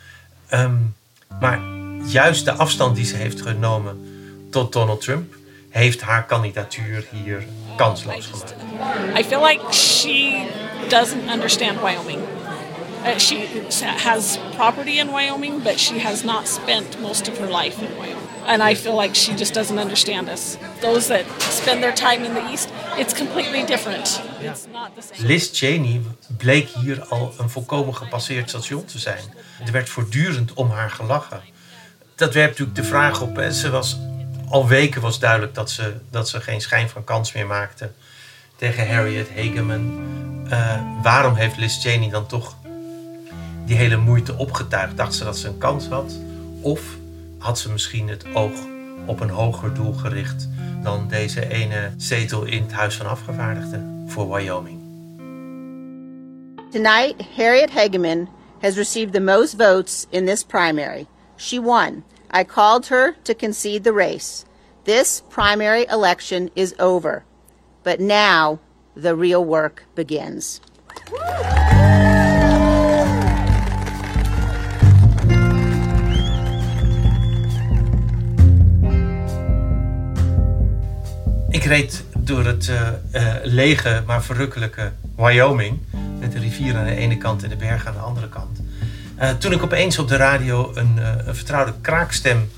Um, 0.54 0.96
maar 1.40 1.60
juist 2.06 2.46
de 2.46 2.52
afstand 2.52 2.96
die 2.96 3.06
ze 3.06 3.16
heeft 3.16 3.42
genomen 3.42 4.08
tot 4.52 4.74
Donald 4.74 5.02
Trump... 5.02 5.36
heeft 5.70 6.02
haar 6.02 6.26
kandidatuur 6.26 7.06
hier 7.12 7.44
kansloos 7.78 8.26
gemaakt. 8.26 8.56
I 9.20 9.24
feel 9.24 9.42
like 9.42 9.74
she 9.74 10.48
doesn't 10.90 11.30
understand 11.30 11.82
Wyoming. 11.82 12.20
Uh, 13.06 13.20
she 13.20 13.48
has 13.80 14.38
property 14.56 14.98
in 14.98 15.12
Wyoming, 15.12 15.60
but 15.60 15.80
she 15.80 16.00
has 16.00 16.24
not 16.24 16.48
spent 16.48 17.00
most 17.02 17.28
of 17.28 17.38
her 17.38 17.48
life 17.48 17.80
in 17.80 17.96
Wyoming. 17.98 18.28
And 18.48 18.64
I 18.64 18.76
feel 18.76 18.96
like 18.96 19.16
she 19.16 19.36
just 19.36 19.54
doesn't 19.54 19.80
understand 19.80 20.30
us. 20.30 20.58
Those 20.82 21.08
that 21.08 21.26
spend 21.40 21.84
their 21.84 21.94
time 21.94 22.24
in 22.26 22.34
the 22.34 22.52
East, 22.52 22.70
it's 22.98 23.14
completely 23.14 23.64
different. 23.64 24.22
It's 24.40 24.68
not 24.72 24.96
the 24.96 25.02
same. 25.02 25.28
Liz 25.28 25.50
Cheney 25.52 26.02
bleek 26.38 26.68
hier 26.68 27.06
al 27.10 27.34
een 27.38 27.50
volkomen 27.50 27.96
gepasseerd 27.96 28.50
station 28.50 28.86
te 28.86 29.00
zijn. 29.00 29.24
Er 29.66 29.72
werd 29.72 29.90
voortdurend 29.90 30.54
om 30.54 30.70
haar 30.70 30.90
gelachen. 30.90 31.42
Dat 32.16 32.34
werpt 32.34 32.50
natuurlijk 32.50 32.78
de 32.78 32.84
vraag 32.84 33.22
op. 33.22 33.42
Ze 33.52 33.70
was 33.70 33.98
al 34.50 34.68
weken 34.68 35.02
was 35.02 35.20
duidelijk 35.20 35.54
dat 35.54 35.72
ze, 35.72 35.94
dat 36.12 36.30
ze 36.30 36.42
geen 36.42 36.62
schijn 36.62 36.90
van 36.90 37.04
kans 37.04 37.34
meer 37.34 37.48
maakte 37.48 37.92
tegen 38.56 38.96
Harriet 38.96 39.30
Hageman. 39.36 40.04
Uh, 40.50 40.82
waarom 41.02 41.36
heeft 41.36 41.58
Liz 41.58 41.82
Cheney 41.82 42.10
dan 42.10 42.28
toch 42.28 42.56
die 43.66 43.76
hele 43.76 43.98
moeite 43.98 44.38
opgetuigd? 44.38 44.98
Dacht 44.98 45.14
ze 45.14 45.24
dat 45.24 45.38
ze 45.38 45.48
een 45.48 45.58
kans 45.58 45.88
had? 45.88 46.14
Of 46.62 46.82
had 47.38 47.60
ze 47.60 47.72
misschien 47.72 48.10
het 48.10 48.26
oog 48.34 48.54
op 49.06 49.20
een 49.20 49.30
hoger 49.30 49.74
doel 49.74 49.94
gericht 49.94 50.50
dan 50.84 51.08
deze 51.08 51.50
ene 51.50 51.92
zetel 51.98 52.44
in 52.44 52.62
het 52.62 52.72
Huis 52.72 52.96
van 52.96 53.08
Afgevaardigden 53.08 54.04
voor 54.08 54.36
Wyoming? 54.36 54.80
Tonight, 56.72 57.16
Harriet 57.36 57.70
Hageman 57.70 58.30
has 58.62 58.76
received 58.76 59.14
the 59.14 59.20
most 59.20 59.56
votes 59.58 60.06
in 60.10 60.26
this 60.26 60.44
primary. 60.44 61.08
She 61.38 61.62
won. 61.62 62.04
I 62.34 62.44
called 62.44 62.88
her 62.88 63.16
to 63.22 63.34
concede 63.34 63.84
the 63.84 63.94
race. 63.94 64.46
This 64.84 65.24
primary 65.30 65.86
election 65.90 66.50
is 66.54 66.74
over. 66.80 67.24
But 67.84 68.00
now 68.00 68.60
the 68.96 69.16
real 69.16 69.46
work 69.46 69.86
begins. 69.96 70.60
Reed 81.66 82.04
door 82.18 82.46
het 82.46 82.68
uh, 82.68 82.82
uh, 83.14 83.34
lege 83.44 84.04
maar 84.06 84.24
verrukkelijke 84.24 84.92
Wyoming. 85.16 85.80
Met 86.20 86.32
de 86.32 86.40
rivier 86.40 86.76
aan 86.76 86.86
de 86.86 86.96
ene 86.96 87.18
kant 87.18 87.44
en 87.44 87.50
de 87.50 87.56
bergen 87.56 87.88
aan 87.88 87.94
de 87.94 88.00
andere 88.00 88.30
kant. 88.30 88.60
Uh, 89.20 89.30
toen 89.30 89.52
ik 89.52 89.64
opeens 89.64 90.00
op 90.00 90.08
de 90.08 90.16
radio 90.16 90.72
een, 90.76 90.98
een 91.28 91.36
vertrouwde 91.36 91.74
kraakstem 91.82 92.50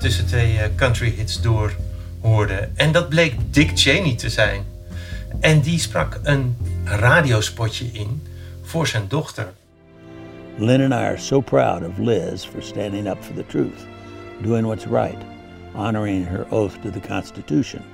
tussen 0.00 0.26
twee 0.26 0.58
country 0.76 1.14
hits 1.16 1.40
door 1.40 1.72
hoorde. 2.20 2.68
En 2.74 2.92
dat 2.92 3.08
bleek 3.08 3.34
Dick 3.50 3.70
Cheney 3.74 4.16
te 4.16 4.30
zijn. 4.30 4.64
En 5.40 5.60
die 5.60 5.78
sprak 5.78 6.20
een 6.22 6.56
radiospotje 6.84 7.84
in 7.92 8.26
voor 8.62 8.86
zijn 8.86 9.04
dochter. 9.08 9.52
Lynn 10.58 10.82
and 10.82 10.92
I 10.92 11.04
are 11.04 11.18
so 11.18 11.40
proud 11.40 11.82
of 11.82 11.98
Liz 11.98 12.44
for 12.44 12.62
standing 12.62 13.08
up 13.08 13.24
for 13.24 13.34
the 13.34 13.46
truth, 13.46 13.86
doing 14.42 14.66
what's 14.66 14.84
right, 14.84 15.22
honoring 15.74 16.28
her 16.28 16.46
oath 16.50 16.82
to 16.82 16.90
the 16.90 17.00
Constitution. 17.00 17.91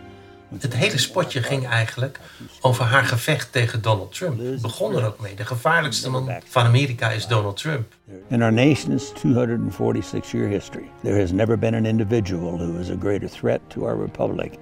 Het 0.59 0.75
hele 0.75 0.99
spotje 0.99 1.43
ging 1.43 1.67
eigenlijk 1.67 2.21
over 2.61 2.85
haar 2.85 3.05
gevecht 3.05 3.53
tegen 3.53 3.83
Donald 3.83 4.15
Trump. 4.15 4.39
Het 4.39 4.63
begon 4.63 4.97
er 4.97 5.07
ook 5.07 5.21
mee. 5.21 5.35
De 5.35 5.45
gevaarlijkste 5.45 6.11
man 6.11 6.31
van 6.45 6.65
Amerika 6.65 7.11
is 7.11 7.27
Donald 7.27 7.57
Trump. 7.57 7.95
In 8.29 8.43
our 8.43 8.53
nation's 8.53 9.13
246-year 9.13 10.49
history, 10.49 10.91
there 11.03 11.21
has 11.21 11.33
never 11.33 11.59
been 11.59 11.75
an 11.75 11.87
individual 11.87 12.59
who 12.59 12.79
is 12.79 12.91
a 12.91 12.97
greater 13.01 13.31
threat 13.31 13.61
to 13.67 13.87
our 13.87 14.01
republic 14.01 14.53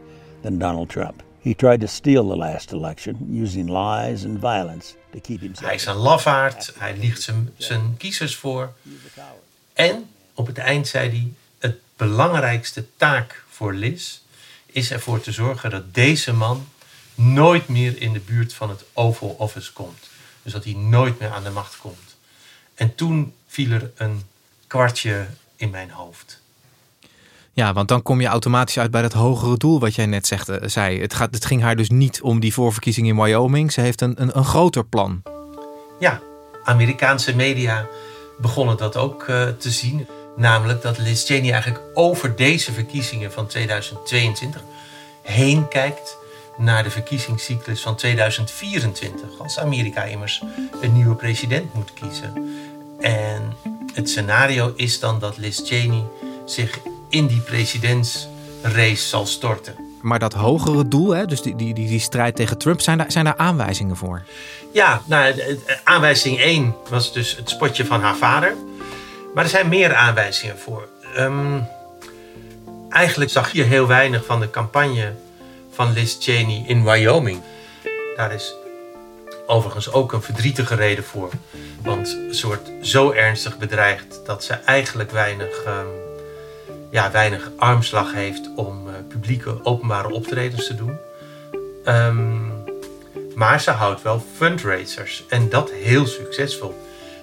than 0.42 0.58
Donald 0.58 0.88
Trump. 0.88 1.22
He 1.40 1.54
tried 1.54 1.80
to 1.80 1.86
steal 1.86 2.28
the 2.28 2.36
last 2.36 2.72
election 2.72 3.16
using 3.42 3.68
lies 3.68 4.24
and 4.24 4.40
violence 4.40 4.94
to 5.12 5.20
keep 5.20 5.40
himself. 5.40 5.66
Hij 5.66 5.74
is 5.74 5.86
een 5.86 5.94
lafaard, 5.94 6.72
hij 6.78 6.96
liegt 6.96 7.22
zijn, 7.22 7.50
zijn 7.56 7.96
kiezers 7.96 8.36
voor. 8.36 8.72
En 9.72 10.08
op 10.34 10.46
het 10.46 10.58
eind 10.58 10.88
zei 10.88 11.08
hij: 11.08 11.32
het 11.58 11.78
belangrijkste 11.96 12.84
taak 12.96 13.44
voor 13.48 13.74
Liz 13.74 14.18
is 14.76 14.90
ervoor 14.90 15.20
te 15.20 15.32
zorgen 15.32 15.70
dat 15.70 15.94
deze 15.94 16.32
man 16.32 16.66
nooit 17.14 17.68
meer 17.68 18.00
in 18.00 18.12
de 18.12 18.20
buurt 18.20 18.54
van 18.54 18.68
het 18.68 18.84
Oval 18.92 19.34
Office 19.38 19.72
komt. 19.72 20.08
Dus 20.42 20.52
dat 20.52 20.64
hij 20.64 20.72
nooit 20.72 21.20
meer 21.20 21.30
aan 21.30 21.44
de 21.44 21.50
macht 21.50 21.78
komt. 21.78 22.16
En 22.74 22.94
toen 22.94 23.32
viel 23.46 23.70
er 23.70 23.90
een 23.96 24.22
kwartje 24.66 25.26
in 25.56 25.70
mijn 25.70 25.90
hoofd. 25.90 26.40
Ja, 27.52 27.72
want 27.72 27.88
dan 27.88 28.02
kom 28.02 28.20
je 28.20 28.26
automatisch 28.26 28.78
uit 28.78 28.90
bij 28.90 29.02
dat 29.02 29.12
hogere 29.12 29.56
doel 29.56 29.80
wat 29.80 29.94
jij 29.94 30.06
net 30.06 30.26
zegt, 30.26 30.50
zei. 30.62 31.00
Het, 31.00 31.14
gaat, 31.14 31.34
het 31.34 31.44
ging 31.44 31.62
haar 31.62 31.76
dus 31.76 31.90
niet 31.90 32.20
om 32.22 32.40
die 32.40 32.52
voorverkiezing 32.52 33.06
in 33.06 33.16
Wyoming. 33.16 33.72
Ze 33.72 33.80
heeft 33.80 34.00
een, 34.00 34.22
een, 34.22 34.36
een 34.38 34.44
groter 34.44 34.84
plan. 34.84 35.22
Ja, 35.98 36.20
Amerikaanse 36.64 37.36
media 37.36 37.86
begonnen 38.38 38.76
dat 38.76 38.96
ook 38.96 39.26
uh, 39.28 39.48
te 39.48 39.70
zien. 39.70 40.06
Namelijk 40.36 40.82
dat 40.82 40.98
Liz 40.98 41.24
Cheney 41.24 41.52
eigenlijk 41.52 41.84
over 41.94 42.36
deze 42.36 42.72
verkiezingen 42.72 43.32
van 43.32 43.46
2022 43.46 44.62
heen 45.22 45.68
kijkt 45.68 46.16
naar 46.56 46.82
de 46.82 46.90
verkiezingscyclus 46.90 47.80
van 47.80 47.96
2024. 47.96 49.28
Als 49.38 49.58
Amerika 49.58 50.02
immers 50.02 50.42
een 50.80 50.92
nieuwe 50.92 51.14
president 51.14 51.74
moet 51.74 51.92
kiezen. 51.92 52.48
En 53.00 53.56
het 53.94 54.08
scenario 54.08 54.72
is 54.76 55.00
dan 55.00 55.18
dat 55.18 55.36
Liz 55.36 55.60
Cheney 55.64 56.04
zich 56.44 56.78
in 57.08 57.26
die 57.26 57.40
presidentsrace 57.40 59.08
zal 59.08 59.26
storten. 59.26 59.74
Maar 60.00 60.18
dat 60.18 60.32
hogere 60.32 60.88
doel, 60.88 61.10
hè, 61.10 61.26
dus 61.26 61.42
die, 61.42 61.56
die, 61.56 61.74
die, 61.74 61.88
die 61.88 62.00
strijd 62.00 62.36
tegen 62.36 62.58
Trump, 62.58 62.80
zijn 62.80 62.98
daar, 62.98 63.12
zijn 63.12 63.24
daar 63.24 63.36
aanwijzingen 63.36 63.96
voor? 63.96 64.22
Ja, 64.72 65.02
nou, 65.06 65.34
aanwijzing 65.84 66.38
1 66.38 66.74
was 66.88 67.12
dus 67.12 67.36
het 67.36 67.50
spotje 67.50 67.84
van 67.84 68.00
haar 68.00 68.16
vader. 68.16 68.54
Maar 69.36 69.44
er 69.44 69.50
zijn 69.50 69.68
meer 69.68 69.94
aanwijzingen 69.94 70.58
voor. 70.58 70.88
Um, 71.18 71.66
eigenlijk 72.90 73.30
zag 73.30 73.52
je 73.52 73.62
heel 73.62 73.86
weinig 73.86 74.24
van 74.24 74.40
de 74.40 74.50
campagne 74.50 75.12
van 75.70 75.92
Liz 75.92 76.16
Cheney 76.20 76.64
in 76.66 76.84
Wyoming. 76.84 77.40
Daar 78.16 78.32
is 78.32 78.54
overigens 79.46 79.92
ook 79.92 80.12
een 80.12 80.22
verdrietige 80.22 80.74
reden 80.74 81.04
voor. 81.04 81.30
Want 81.82 82.18
ze 82.30 82.46
wordt 82.46 82.70
zo 82.82 83.12
ernstig 83.12 83.58
bedreigd 83.58 84.20
dat 84.26 84.44
ze 84.44 84.52
eigenlijk 84.52 85.10
weinig, 85.10 85.64
um, 85.66 85.86
ja, 86.90 87.10
weinig 87.10 87.50
armslag 87.56 88.12
heeft 88.12 88.50
om 88.54 88.88
uh, 88.88 88.94
publieke 89.08 89.64
openbare 89.64 90.12
optredens 90.12 90.66
te 90.66 90.74
doen. 90.74 90.98
Um, 91.84 92.52
maar 93.34 93.60
ze 93.60 93.70
houdt 93.70 94.02
wel 94.02 94.24
fundraisers 94.36 95.24
en 95.28 95.48
dat 95.48 95.70
heel 95.70 96.06
succesvol. 96.06 96.74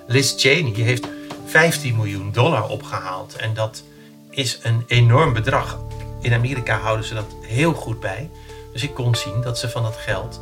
Liz 0.08 0.34
Cheney 0.38 0.74
heeft 0.74 1.08
15 1.54 1.96
miljoen 1.96 2.32
dollar 2.32 2.68
opgehaald. 2.68 3.36
En 3.36 3.54
dat 3.54 3.84
is 4.30 4.60
een 4.64 4.84
enorm 4.88 5.34
bedrag. 5.34 5.80
In 6.22 6.34
Amerika 6.34 6.78
houden 6.78 7.06
ze 7.06 7.14
dat 7.14 7.36
heel 7.42 7.74
goed 7.74 8.00
bij. 8.00 8.30
Dus 8.72 8.84
ik 8.84 8.94
kon 8.94 9.16
zien 9.16 9.42
dat 9.42 9.60
ze 9.60 9.70
van 9.70 9.84
dat 9.84 9.96
geld 9.96 10.40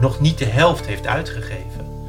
nog 0.00 0.20
niet 0.20 0.38
de 0.38 0.44
helft 0.44 0.86
heeft 0.86 1.06
uitgegeven. 1.06 2.08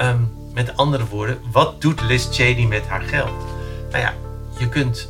Um, 0.00 0.32
met 0.54 0.76
andere 0.76 1.06
woorden, 1.06 1.40
wat 1.50 1.80
doet 1.80 2.00
Liz 2.02 2.28
Cheney 2.30 2.66
met 2.66 2.86
haar 2.86 3.00
geld? 3.00 3.44
Nou 3.90 4.02
ja, 4.02 4.14
je 4.58 4.68
kunt 4.68 5.08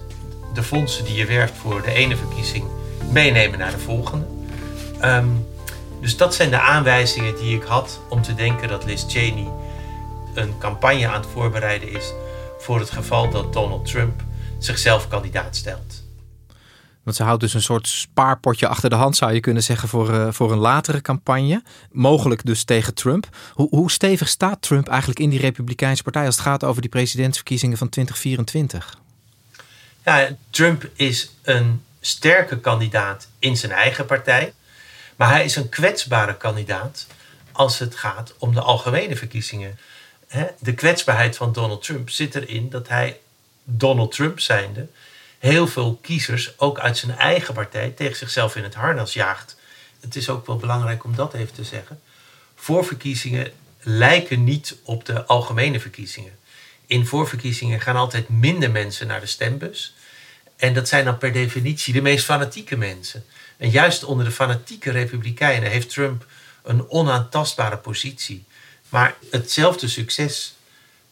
de 0.54 0.62
fondsen 0.62 1.04
die 1.04 1.14
je 1.14 1.26
werft 1.26 1.54
voor 1.56 1.82
de 1.82 1.92
ene 1.92 2.16
verkiezing 2.16 2.64
meenemen 3.10 3.58
naar 3.58 3.70
de 3.70 3.78
volgende. 3.78 4.26
Um, 5.04 5.46
dus 6.00 6.16
dat 6.16 6.34
zijn 6.34 6.50
de 6.50 6.60
aanwijzingen 6.60 7.36
die 7.36 7.56
ik 7.56 7.62
had 7.62 8.00
om 8.08 8.22
te 8.22 8.34
denken 8.34 8.68
dat 8.68 8.84
Liz 8.84 9.04
Cheney 9.08 9.48
een 10.34 10.58
campagne 10.58 11.08
aan 11.08 11.20
het 11.20 11.30
voorbereiden 11.32 11.92
is 11.92 12.12
voor 12.62 12.78
het 12.78 12.90
geval 12.90 13.30
dat 13.30 13.52
Donald 13.52 13.86
Trump 13.86 14.22
zichzelf 14.58 15.08
kandidaat 15.08 15.56
stelt. 15.56 16.02
Want 17.02 17.16
ze 17.16 17.22
houdt 17.22 17.40
dus 17.40 17.54
een 17.54 17.62
soort 17.62 17.88
spaarpotje 17.88 18.66
achter 18.66 18.90
de 18.90 18.96
hand, 18.96 19.16
zou 19.16 19.32
je 19.32 19.40
kunnen 19.40 19.62
zeggen, 19.62 19.88
voor, 19.88 20.10
uh, 20.10 20.28
voor 20.30 20.52
een 20.52 20.58
latere 20.58 21.00
campagne. 21.00 21.62
Mogelijk 21.90 22.44
dus 22.44 22.64
tegen 22.64 22.94
Trump. 22.94 23.28
Hoe, 23.52 23.68
hoe 23.68 23.90
stevig 23.90 24.28
staat 24.28 24.62
Trump 24.62 24.88
eigenlijk 24.88 25.20
in 25.20 25.30
die 25.30 25.40
Republikeinse 25.40 26.02
Partij 26.02 26.26
als 26.26 26.36
het 26.36 26.44
gaat 26.44 26.64
over 26.64 26.80
die 26.80 26.90
presidentsverkiezingen 26.90 27.78
van 27.78 27.88
2024? 27.88 28.98
Ja, 30.04 30.28
Trump 30.50 30.88
is 30.94 31.34
een 31.42 31.82
sterke 32.00 32.60
kandidaat 32.60 33.28
in 33.38 33.56
zijn 33.56 33.72
eigen 33.72 34.06
partij. 34.06 34.52
Maar 35.16 35.30
hij 35.30 35.44
is 35.44 35.56
een 35.56 35.68
kwetsbare 35.68 36.36
kandidaat 36.36 37.06
als 37.52 37.78
het 37.78 37.96
gaat 37.96 38.34
om 38.38 38.54
de 38.54 38.60
algemene 38.60 39.16
verkiezingen. 39.16 39.78
De 40.58 40.74
kwetsbaarheid 40.74 41.36
van 41.36 41.52
Donald 41.52 41.82
Trump 41.82 42.10
zit 42.10 42.34
erin 42.34 42.70
dat 42.70 42.88
hij 42.88 43.20
Donald 43.64 44.12
Trump 44.12 44.40
zijnde 44.40 44.88
heel 45.38 45.66
veel 45.66 45.98
kiezers, 46.02 46.58
ook 46.58 46.78
uit 46.78 46.98
zijn 46.98 47.16
eigen 47.16 47.54
partij, 47.54 47.90
tegen 47.90 48.16
zichzelf 48.16 48.56
in 48.56 48.62
het 48.62 48.74
harnas 48.74 49.12
jaagt. 49.12 49.56
Het 50.00 50.16
is 50.16 50.28
ook 50.28 50.46
wel 50.46 50.56
belangrijk 50.56 51.04
om 51.04 51.14
dat 51.14 51.34
even 51.34 51.54
te 51.54 51.64
zeggen. 51.64 52.00
Voorverkiezingen 52.54 53.52
lijken 53.80 54.44
niet 54.44 54.76
op 54.82 55.04
de 55.04 55.24
algemene 55.24 55.80
verkiezingen. 55.80 56.38
In 56.86 57.06
voorverkiezingen 57.06 57.80
gaan 57.80 57.96
altijd 57.96 58.28
minder 58.28 58.70
mensen 58.70 59.06
naar 59.06 59.20
de 59.20 59.26
stembus. 59.26 59.94
En 60.56 60.74
dat 60.74 60.88
zijn 60.88 61.04
dan 61.04 61.18
per 61.18 61.32
definitie 61.32 61.92
de 61.92 62.02
meest 62.02 62.24
fanatieke 62.24 62.76
mensen. 62.76 63.24
En 63.56 63.70
juist 63.70 64.04
onder 64.04 64.24
de 64.24 64.32
fanatieke 64.32 64.90
republikeinen 64.90 65.70
heeft 65.70 65.90
Trump 65.90 66.26
een 66.62 66.90
onaantastbare 66.90 67.76
positie. 67.76 68.44
Maar 68.92 69.16
hetzelfde 69.30 69.88
succes 69.88 70.54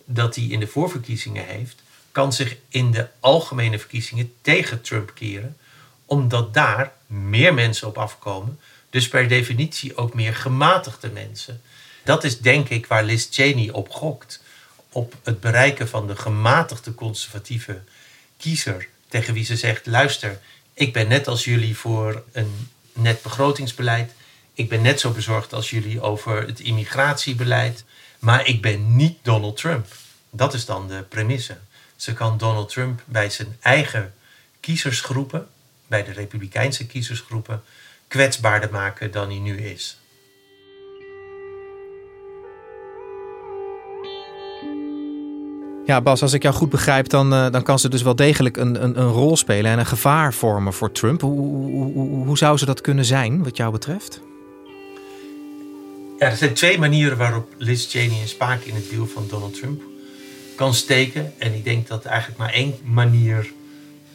dat 0.04 0.34
hij 0.34 0.44
in 0.44 0.60
de 0.60 0.66
voorverkiezingen 0.66 1.46
heeft, 1.46 1.82
kan 2.12 2.32
zich 2.32 2.56
in 2.68 2.90
de 2.90 3.08
algemene 3.20 3.78
verkiezingen 3.78 4.32
tegen 4.42 4.80
Trump 4.80 5.14
keren, 5.14 5.56
omdat 6.04 6.54
daar 6.54 6.92
meer 7.06 7.54
mensen 7.54 7.88
op 7.88 7.98
afkomen, 7.98 8.60
dus 8.90 9.08
per 9.08 9.28
definitie 9.28 9.96
ook 9.96 10.14
meer 10.14 10.34
gematigde 10.34 11.10
mensen. 11.10 11.62
Dat 12.04 12.24
is 12.24 12.38
denk 12.40 12.68
ik 12.68 12.86
waar 12.86 13.04
Liz 13.04 13.28
Cheney 13.30 13.70
op 13.70 13.90
gokt. 13.90 14.42
Op 14.88 15.14
het 15.22 15.40
bereiken 15.40 15.88
van 15.88 16.06
de 16.06 16.16
gematigde 16.16 16.94
conservatieve 16.94 17.82
kiezer, 18.36 18.88
tegen 19.08 19.34
wie 19.34 19.44
ze 19.44 19.56
zegt: 19.56 19.86
luister, 19.86 20.40
ik 20.74 20.92
ben 20.92 21.08
net 21.08 21.28
als 21.28 21.44
jullie 21.44 21.76
voor 21.76 22.22
een 22.32 22.68
net 22.92 23.22
begrotingsbeleid. 23.22 24.12
Ik 24.60 24.68
ben 24.68 24.82
net 24.82 25.00
zo 25.00 25.10
bezorgd 25.10 25.52
als 25.52 25.70
jullie 25.70 26.00
over 26.00 26.46
het 26.46 26.60
immigratiebeleid. 26.60 27.84
Maar 28.18 28.46
ik 28.46 28.62
ben 28.62 28.96
niet 28.96 29.18
Donald 29.22 29.56
Trump. 29.56 29.86
Dat 30.30 30.54
is 30.54 30.64
dan 30.64 30.88
de 30.88 31.04
premisse. 31.08 31.56
Ze 31.96 32.12
kan 32.12 32.38
Donald 32.38 32.68
Trump 32.68 33.02
bij 33.04 33.30
zijn 33.30 33.56
eigen 33.60 34.14
kiezersgroepen, 34.60 35.48
bij 35.86 36.04
de 36.04 36.12
Republikeinse 36.12 36.86
kiezersgroepen, 36.86 37.62
kwetsbaarder 38.08 38.70
maken 38.70 39.10
dan 39.10 39.28
hij 39.28 39.38
nu 39.38 39.58
is. 39.58 39.98
Ja, 45.86 46.00
Bas, 46.00 46.22
als 46.22 46.32
ik 46.32 46.42
jou 46.42 46.54
goed 46.54 46.70
begrijp, 46.70 47.08
dan, 47.08 47.32
uh, 47.32 47.50
dan 47.50 47.62
kan 47.62 47.78
ze 47.78 47.88
dus 47.88 48.02
wel 48.02 48.16
degelijk 48.16 48.56
een, 48.56 48.82
een, 48.84 49.00
een 49.00 49.08
rol 49.08 49.36
spelen 49.36 49.70
en 49.70 49.78
een 49.78 49.86
gevaar 49.86 50.34
vormen 50.34 50.72
voor 50.72 50.92
Trump. 50.92 51.20
Hoe, 51.20 51.38
hoe, 51.38 51.92
hoe, 51.92 52.24
hoe 52.26 52.38
zou 52.38 52.56
ze 52.56 52.64
dat 52.64 52.80
kunnen 52.80 53.04
zijn, 53.04 53.44
wat 53.44 53.56
jou 53.56 53.72
betreft? 53.72 54.28
Er 56.20 56.36
zijn 56.36 56.54
twee 56.54 56.78
manieren 56.78 57.16
waarop 57.16 57.54
Liz 57.58 57.86
Cheney 57.86 58.20
een 58.20 58.28
spaak 58.28 58.62
in 58.62 58.74
het 58.74 58.90
wiel 58.90 59.06
van 59.06 59.28
Donald 59.28 59.54
Trump 59.54 59.82
kan 60.56 60.74
steken. 60.74 61.32
En 61.38 61.54
ik 61.54 61.64
denk 61.64 61.86
dat 61.86 62.04
eigenlijk 62.04 62.38
maar 62.38 62.52
één 62.52 62.74
manier 62.82 63.52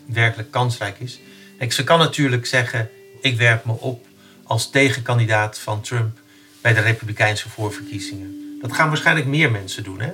werkelijk 0.06 0.52
kansrijk 0.52 1.00
is. 1.00 1.20
Kijk, 1.58 1.74
ze 1.74 1.84
kan 1.84 2.00
natuurlijk 2.00 2.46
zeggen: 2.46 2.90
ik 3.22 3.38
werp 3.38 3.66
me 3.66 3.72
op 3.72 4.06
als 4.44 4.70
tegenkandidaat 4.70 5.60
van 5.60 5.82
Trump 5.82 6.20
bij 6.62 6.74
de 6.74 6.80
Republikeinse 6.80 7.50
voorverkiezingen. 7.50 8.58
Dat 8.62 8.74
gaan 8.74 8.88
waarschijnlijk 8.88 9.28
meer 9.28 9.52
mensen 9.52 9.84
doen. 9.84 10.02
Hè? 10.02 10.12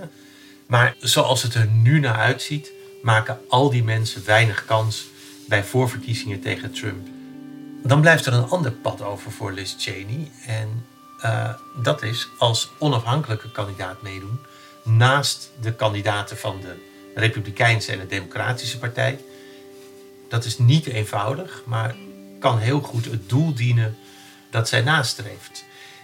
Maar 0.65 0.95
zoals 0.99 1.43
het 1.43 1.54
er 1.54 1.67
nu 1.67 1.99
naar 1.99 2.15
uitziet, 2.15 2.71
maken 3.01 3.39
al 3.49 3.69
die 3.69 3.84
mensen 3.84 4.25
weinig 4.25 4.65
kans 4.65 5.06
bij 5.47 5.63
voorverkiezingen 5.63 6.41
tegen 6.41 6.71
Trump. 6.71 7.08
Dan 7.84 8.01
blijft 8.01 8.25
er 8.25 8.34
een 8.34 8.49
ander 8.49 8.71
pad 8.71 9.01
over 9.01 9.32
voor 9.32 9.51
Liz 9.51 9.75
Cheney. 9.77 10.32
En 10.45 10.86
uh, 11.25 11.49
dat 11.75 12.01
is 12.01 12.29
als 12.38 12.69
onafhankelijke 12.77 13.51
kandidaat 13.51 14.01
meedoen 14.01 14.39
naast 14.84 15.51
de 15.62 15.73
kandidaten 15.73 16.38
van 16.38 16.60
de 16.62 16.75
Republikeinse 17.15 17.91
en 17.91 17.99
de 17.99 18.07
Democratische 18.07 18.77
Partij. 18.77 19.19
Dat 20.29 20.45
is 20.45 20.57
niet 20.57 20.86
eenvoudig, 20.86 21.62
maar 21.65 21.95
kan 22.39 22.60
heel 22.60 22.79
goed 22.79 23.05
het 23.05 23.29
doel 23.29 23.53
dienen 23.53 23.97
dat 24.49 24.67
zij 24.67 24.81
nastreeft. 24.81 25.63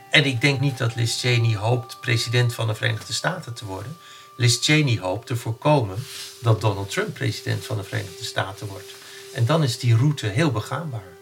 En 0.09 0.25
ik 0.25 0.41
denk 0.41 0.59
niet 0.59 0.77
dat 0.77 0.95
Liz 0.95 1.19
Cheney 1.19 1.55
hoopt 1.55 1.97
president 2.01 2.53
van 2.53 2.67
de 2.67 2.75
Verenigde 2.75 3.13
Staten 3.13 3.53
te 3.53 3.65
worden. 3.65 3.97
Liz 4.35 4.57
Cheney 4.61 4.97
hoopt 4.97 5.27
te 5.27 5.35
voorkomen 5.35 5.97
dat 6.41 6.61
Donald 6.61 6.89
Trump 6.89 7.13
president 7.13 7.65
van 7.65 7.77
de 7.77 7.83
Verenigde 7.83 8.23
Staten 8.23 8.67
wordt. 8.67 8.95
En 9.33 9.45
dan 9.45 9.63
is 9.63 9.79
die 9.79 9.95
route 9.95 10.27
heel 10.27 10.51
begaanbaar. 10.51 11.15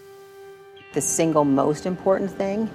The 0.93 1.01
single 1.01 1.43
most 1.43 1.86
important 1.86 2.38
thing 2.38 2.69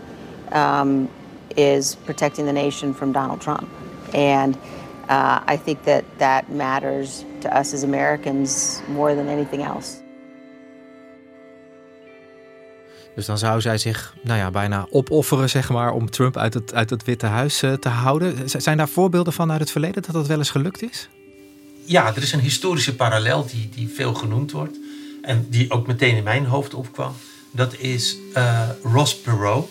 um, 0.55 1.09
is 1.55 1.97
protecting 2.05 2.47
the 2.47 2.53
nation 2.53 2.95
from 2.95 3.13
Donald 3.13 3.41
Trump. 3.41 3.69
And 4.13 4.57
uh, 5.09 5.41
I 5.55 5.59
think 5.65 5.83
that 5.85 6.03
that 6.17 6.49
matters 6.49 7.25
to 7.41 7.49
us 7.49 7.75
as 7.75 7.83
Americans 7.83 8.81
more 8.89 9.15
than 9.15 9.29
anything 9.29 9.65
else. 9.65 9.99
Dus 13.15 13.27
dan 13.27 13.39
zou 13.39 13.61
zij 13.61 13.79
zich 13.79 14.15
nou 14.23 14.39
ja, 14.39 14.51
bijna 14.51 14.87
opofferen 14.91 15.51
zeg 15.51 15.71
maar, 15.71 15.93
om 15.93 16.11
Trump 16.11 16.37
uit 16.37 16.55
het, 16.55 16.75
uit 16.75 16.91
het 16.91 17.05
Witte 17.05 17.27
Huis 17.27 17.63
uh, 17.63 17.73
te 17.73 17.89
houden. 17.89 18.51
Zijn 18.51 18.77
daar 18.77 18.89
voorbeelden 18.89 19.33
van 19.33 19.51
uit 19.51 19.61
het 19.61 19.71
verleden 19.71 20.03
dat 20.03 20.15
dat 20.15 20.27
wel 20.27 20.39
eens 20.39 20.51
gelukt 20.51 20.83
is? 20.83 21.09
Ja, 21.85 22.07
er 22.07 22.23
is 22.23 22.33
een 22.33 22.41
historische 22.41 22.97
parallel 22.97 23.47
die, 23.47 23.69
die 23.75 23.89
veel 23.89 24.15
genoemd 24.15 24.51
wordt. 24.51 24.79
En 25.23 25.47
die 25.49 25.71
ook 25.71 25.87
meteen 25.87 26.17
in 26.17 26.23
mijn 26.23 26.47
hoofd 26.47 26.75
opkwam. 26.75 27.13
Dat 27.51 27.75
is 27.75 28.17
uh, 28.37 28.69
Ross 28.83 29.17
Perot. 29.17 29.71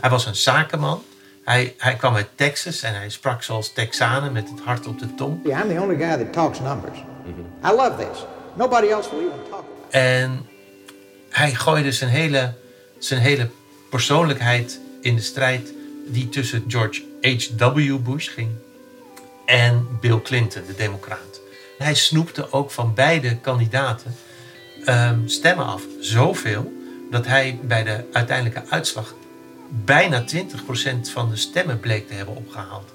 Hij 0.00 0.10
was 0.10 0.26
een 0.26 0.36
zakenman. 0.36 1.02
Hij, 1.44 1.74
hij 1.78 1.94
kwam 1.94 2.14
uit 2.14 2.28
Texas 2.34 2.82
en 2.82 2.94
hij 2.94 3.08
sprak 3.08 3.42
zoals 3.42 3.72
Texanen 3.72 4.32
met 4.32 4.48
het 4.50 4.60
hart 4.60 4.86
op 4.86 4.98
de 4.98 5.14
tong. 5.14 5.40
Yeah, 5.44 5.64
I'm 5.64 5.74
the 5.74 5.80
only 5.80 5.96
guy 5.96 6.16
that 6.16 6.32
talks 6.32 6.60
numbers. 6.60 6.98
I 7.64 7.70
love 7.70 7.96
this. 7.96 8.24
Nobody 8.54 8.86
else 8.86 9.10
will 9.10 9.20
even 9.20 9.42
talk 9.50 9.58
about 9.58 9.86
it. 9.88 9.94
En 9.94 10.46
hij 11.28 11.54
gooide 11.54 11.92
zijn 11.92 12.10
hele, 12.10 12.52
zijn 12.98 13.20
hele 13.20 13.48
persoonlijkheid 13.90 14.80
in 15.00 15.16
de 15.16 15.22
strijd 15.22 15.72
die 16.06 16.28
tussen 16.28 16.64
George 16.68 17.02
H.W. 17.20 17.96
Bush 17.96 18.30
ging 18.30 18.50
en 19.46 19.98
Bill 20.00 20.20
Clinton, 20.22 20.62
de 20.66 20.74
democraat. 20.74 21.40
Hij 21.78 21.94
snoepte 21.94 22.52
ook 22.52 22.70
van 22.70 22.94
beide 22.94 23.36
kandidaten 23.36 24.16
um, 24.86 25.28
stemmen 25.28 25.66
af. 25.66 25.82
Zoveel 26.00 26.72
dat 27.10 27.26
hij 27.26 27.58
bij 27.62 27.84
de 27.84 28.04
uiteindelijke 28.12 28.62
uitslag 28.68 29.14
bijna 29.70 30.24
20% 30.24 30.34
van 31.12 31.30
de 31.30 31.36
stemmen 31.36 31.80
bleek 31.80 32.08
te 32.08 32.14
hebben 32.14 32.36
opgehaald. 32.36 32.90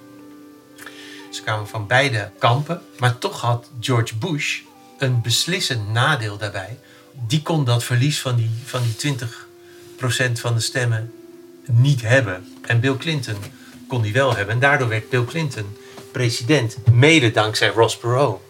Ze 1.31 1.41
kwamen 1.41 1.67
van 1.67 1.87
beide 1.87 2.31
kampen, 2.39 2.81
maar 2.99 3.17
toch 3.17 3.41
had 3.41 3.69
George 3.79 4.15
Bush 4.15 4.59
een 4.97 5.21
beslissend 5.21 5.89
nadeel 5.89 6.37
daarbij. 6.37 6.77
Die 7.27 7.41
kon 7.41 7.63
dat 7.63 7.83
verlies 7.83 8.21
van 8.21 8.35
die, 8.35 8.49
van 8.65 8.81
die 8.81 9.15
20% 10.29 10.31
van 10.39 10.53
de 10.53 10.59
stemmen 10.59 11.13
niet 11.65 12.01
hebben. 12.01 12.47
En 12.61 12.79
Bill 12.79 12.97
Clinton 12.97 13.35
kon 13.87 14.01
die 14.01 14.13
wel 14.13 14.35
hebben. 14.35 14.53
En 14.53 14.59
daardoor 14.59 14.87
werd 14.87 15.09
Bill 15.09 15.25
Clinton 15.25 15.77
president, 16.11 16.77
mede 16.91 17.31
dankzij 17.31 17.69
Ross 17.69 17.97
Perot. 17.97 18.41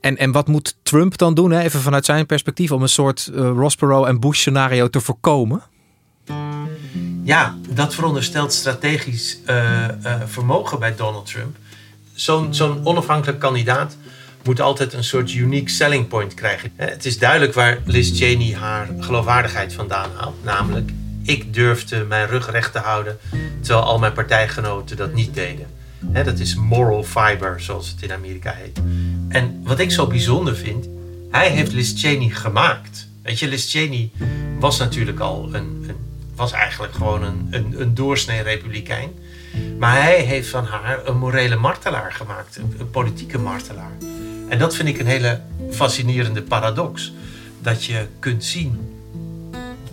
En, 0.00 0.16
en 0.16 0.32
wat 0.32 0.48
moet 0.48 0.76
Trump 0.82 1.18
dan 1.18 1.34
doen, 1.34 1.50
hè? 1.50 1.60
even 1.60 1.80
vanuit 1.80 2.04
zijn 2.04 2.26
perspectief, 2.26 2.72
om 2.72 2.82
een 2.82 2.88
soort 2.88 3.30
uh, 3.32 3.36
Ross 3.36 3.76
Perot 3.76 4.06
en 4.06 4.20
Bush 4.20 4.38
scenario 4.38 4.90
te 4.90 5.00
voorkomen? 5.00 5.62
Ja, 7.24 7.56
dat 7.68 7.94
veronderstelt 7.94 8.52
strategisch 8.52 9.38
uh, 9.46 9.88
uh, 10.04 10.14
vermogen 10.26 10.78
bij 10.78 10.94
Donald 10.94 11.26
Trump. 11.26 11.56
Zo'n 12.50 12.80
onafhankelijk 12.84 13.38
kandidaat 13.38 13.96
moet 14.42 14.60
altijd 14.60 14.92
een 14.92 15.04
soort 15.04 15.32
unique 15.32 15.70
selling 15.70 16.08
point 16.08 16.34
krijgen. 16.34 16.72
Het 16.76 17.04
is 17.04 17.18
duidelijk 17.18 17.54
waar 17.54 17.78
Liz 17.84 18.18
Cheney 18.18 18.54
haar 18.54 18.88
geloofwaardigheid 18.98 19.72
vandaan 19.72 20.10
haalt. 20.16 20.44
Namelijk, 20.44 20.90
ik 21.22 21.54
durfde 21.54 22.04
mijn 22.04 22.26
rug 22.26 22.50
recht 22.50 22.72
te 22.72 22.78
houden, 22.78 23.18
terwijl 23.60 23.84
al 23.84 23.98
mijn 23.98 24.12
partijgenoten 24.12 24.96
dat 24.96 25.14
niet 25.14 25.34
deden. 25.34 25.66
Dat 26.00 26.38
is 26.38 26.54
moral 26.54 27.02
fiber, 27.02 27.60
zoals 27.60 27.88
het 27.88 28.02
in 28.02 28.12
Amerika 28.12 28.54
heet. 28.56 28.80
En 29.28 29.60
wat 29.62 29.78
ik 29.78 29.90
zo 29.90 30.06
bijzonder 30.06 30.56
vind, 30.56 30.88
hij 31.30 31.50
heeft 31.50 31.72
Liz 31.72 31.92
Cheney 31.96 32.28
gemaakt. 32.28 33.08
Weet 33.22 33.38
je, 33.38 33.48
Liz 33.48 33.70
Cheney 33.70 34.10
was 34.58 34.78
natuurlijk 34.78 35.20
al 35.20 35.48
een, 35.52 35.84
een 35.88 36.03
was 36.34 36.52
eigenlijk 36.52 36.92
gewoon 36.92 37.22
een, 37.22 37.48
een, 37.50 37.80
een 37.80 37.94
doorsnee 37.94 38.42
republikein. 38.42 39.12
Maar 39.78 40.02
hij 40.02 40.18
heeft 40.18 40.48
van 40.48 40.64
haar 40.64 41.00
een 41.04 41.18
morele 41.18 41.56
martelaar 41.56 42.12
gemaakt, 42.12 42.56
een, 42.56 42.90
politieke 42.90 43.38
martelaar. 43.38 43.92
En 44.48 44.58
dat 44.58 44.74
vind 44.74 44.88
ik 44.88 44.98
een 44.98 45.06
hele 45.06 45.40
fascinerende 45.70 46.42
paradox. 46.42 47.12
Dat 47.58 47.84
je 47.84 48.06
kunt 48.18 48.44
zien 48.44 48.94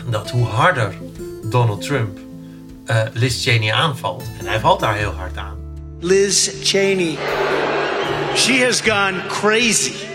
dat 0.09 0.29
hoe 0.31 0.45
harder 0.45 0.93
Donald 1.49 1.81
Trump 1.81 2.17
uh, 2.87 3.01
Liz 3.13 3.43
Cheney 3.43 3.73
aanvalt, 3.73 4.23
en 4.39 4.45
hij 4.45 4.59
valt 4.59 4.79
daar 4.79 4.95
heel 4.95 5.11
hard 5.11 5.37
aan. 5.37 5.57
Liz 5.99 6.49
Cheney, 6.63 7.17
she 8.35 8.63
has 8.65 8.81
gone 8.81 9.25
crazy. 9.27 10.10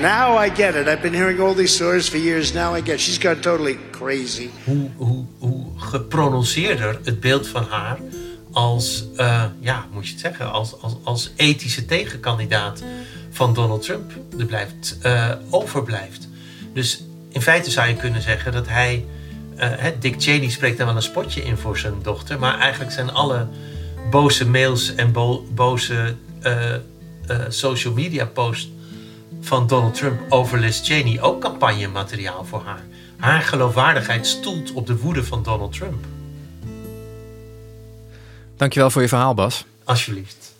Now 0.00 0.36
I 0.36 0.50
get 0.50 0.74
it. 0.74 0.88
I've 0.88 1.00
been 1.00 1.14
hearing 1.14 1.40
all 1.40 1.54
these 1.54 1.74
stories 1.74 2.08
for 2.08 2.18
years. 2.18 2.52
Now 2.52 2.74
I 2.74 2.80
get 2.80 2.94
it. 2.94 3.00
She's 3.00 3.18
gone 3.18 3.40
totally 3.40 3.78
crazy. 3.90 4.50
Hoe, 4.64 4.90
hoe, 4.96 5.66
geprononceerder 5.76 7.00
het 7.04 7.20
beeld 7.20 7.48
van 7.48 7.64
haar 7.64 7.98
als, 8.52 9.04
uh, 9.16 9.44
ja, 9.60 9.86
moet 9.92 10.06
je 10.06 10.12
het 10.12 10.20
zeggen, 10.20 10.52
als, 10.52 10.80
als, 10.80 10.96
als 11.02 11.32
ethische 11.36 11.84
tegenkandidaat 11.84 12.82
van 13.30 13.54
Donald 13.54 13.82
Trump 13.82 14.12
er 14.38 14.46
blijft, 14.46 14.98
uh, 15.02 15.30
overblijft. 15.50 16.28
Dus 16.72 17.04
in 17.28 17.42
feite 17.42 17.70
zou 17.70 17.88
je 17.88 17.96
kunnen 17.96 18.22
zeggen 18.22 18.52
dat 18.52 18.68
hij. 18.68 19.04
Uh, 19.58 19.72
Dick 20.00 20.14
Cheney 20.18 20.50
spreekt 20.50 20.76
daar 20.78 20.86
wel 20.86 20.96
een 20.96 21.02
spotje 21.02 21.42
in 21.42 21.56
voor 21.56 21.78
zijn 21.78 21.94
dochter. 22.02 22.38
Maar 22.38 22.58
eigenlijk 22.58 22.92
zijn 22.92 23.10
alle 23.10 23.46
boze 24.10 24.48
mails 24.48 24.94
en 24.94 25.12
bo 25.12 25.46
boze 25.54 26.14
social 27.48 27.92
media 27.92 28.24
posts 28.24 28.68
van 29.46 29.66
Donald 29.66 29.94
Trump 29.94 30.20
over 30.28 30.58
Liz 30.58 30.80
Cheney 30.82 31.20
ook 31.20 31.40
campagnemateriaal 31.40 32.44
voor 32.44 32.62
haar. 32.64 32.84
Haar 33.16 33.42
geloofwaardigheid 33.42 34.26
stoelt 34.26 34.72
op 34.72 34.86
de 34.86 34.96
woede 34.96 35.24
van 35.24 35.42
Donald 35.42 35.72
Trump. 35.72 36.04
Dankjewel 38.56 38.90
voor 38.90 39.02
je 39.02 39.08
verhaal, 39.08 39.34
Bas. 39.34 39.64
Alsjeblieft. 39.84 40.54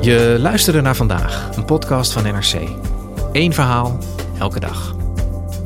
Je 0.00 0.36
luisterde 0.38 0.80
naar 0.80 0.96
vandaag, 0.96 1.56
een 1.56 1.64
podcast 1.64 2.12
van 2.12 2.22
NRC. 2.22 2.54
Eén 3.32 3.52
verhaal, 3.52 3.98
elke 4.38 4.60
dag. 4.60 4.96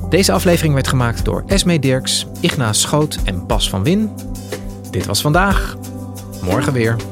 Deze 0.08 0.32
aflevering 0.32 0.74
werd 0.74 0.88
gemaakt 0.88 1.24
door 1.24 1.42
Esme 1.46 1.78
Dirks, 1.78 2.26
Igna 2.40 2.72
Schoot 2.72 3.18
en 3.24 3.46
Bas 3.46 3.68
van 3.68 3.82
Win. 3.82 4.14
Dit 4.90 5.06
was 5.06 5.20
vandaag. 5.20 5.76
Morgen 6.42 6.72
weer. 6.72 7.11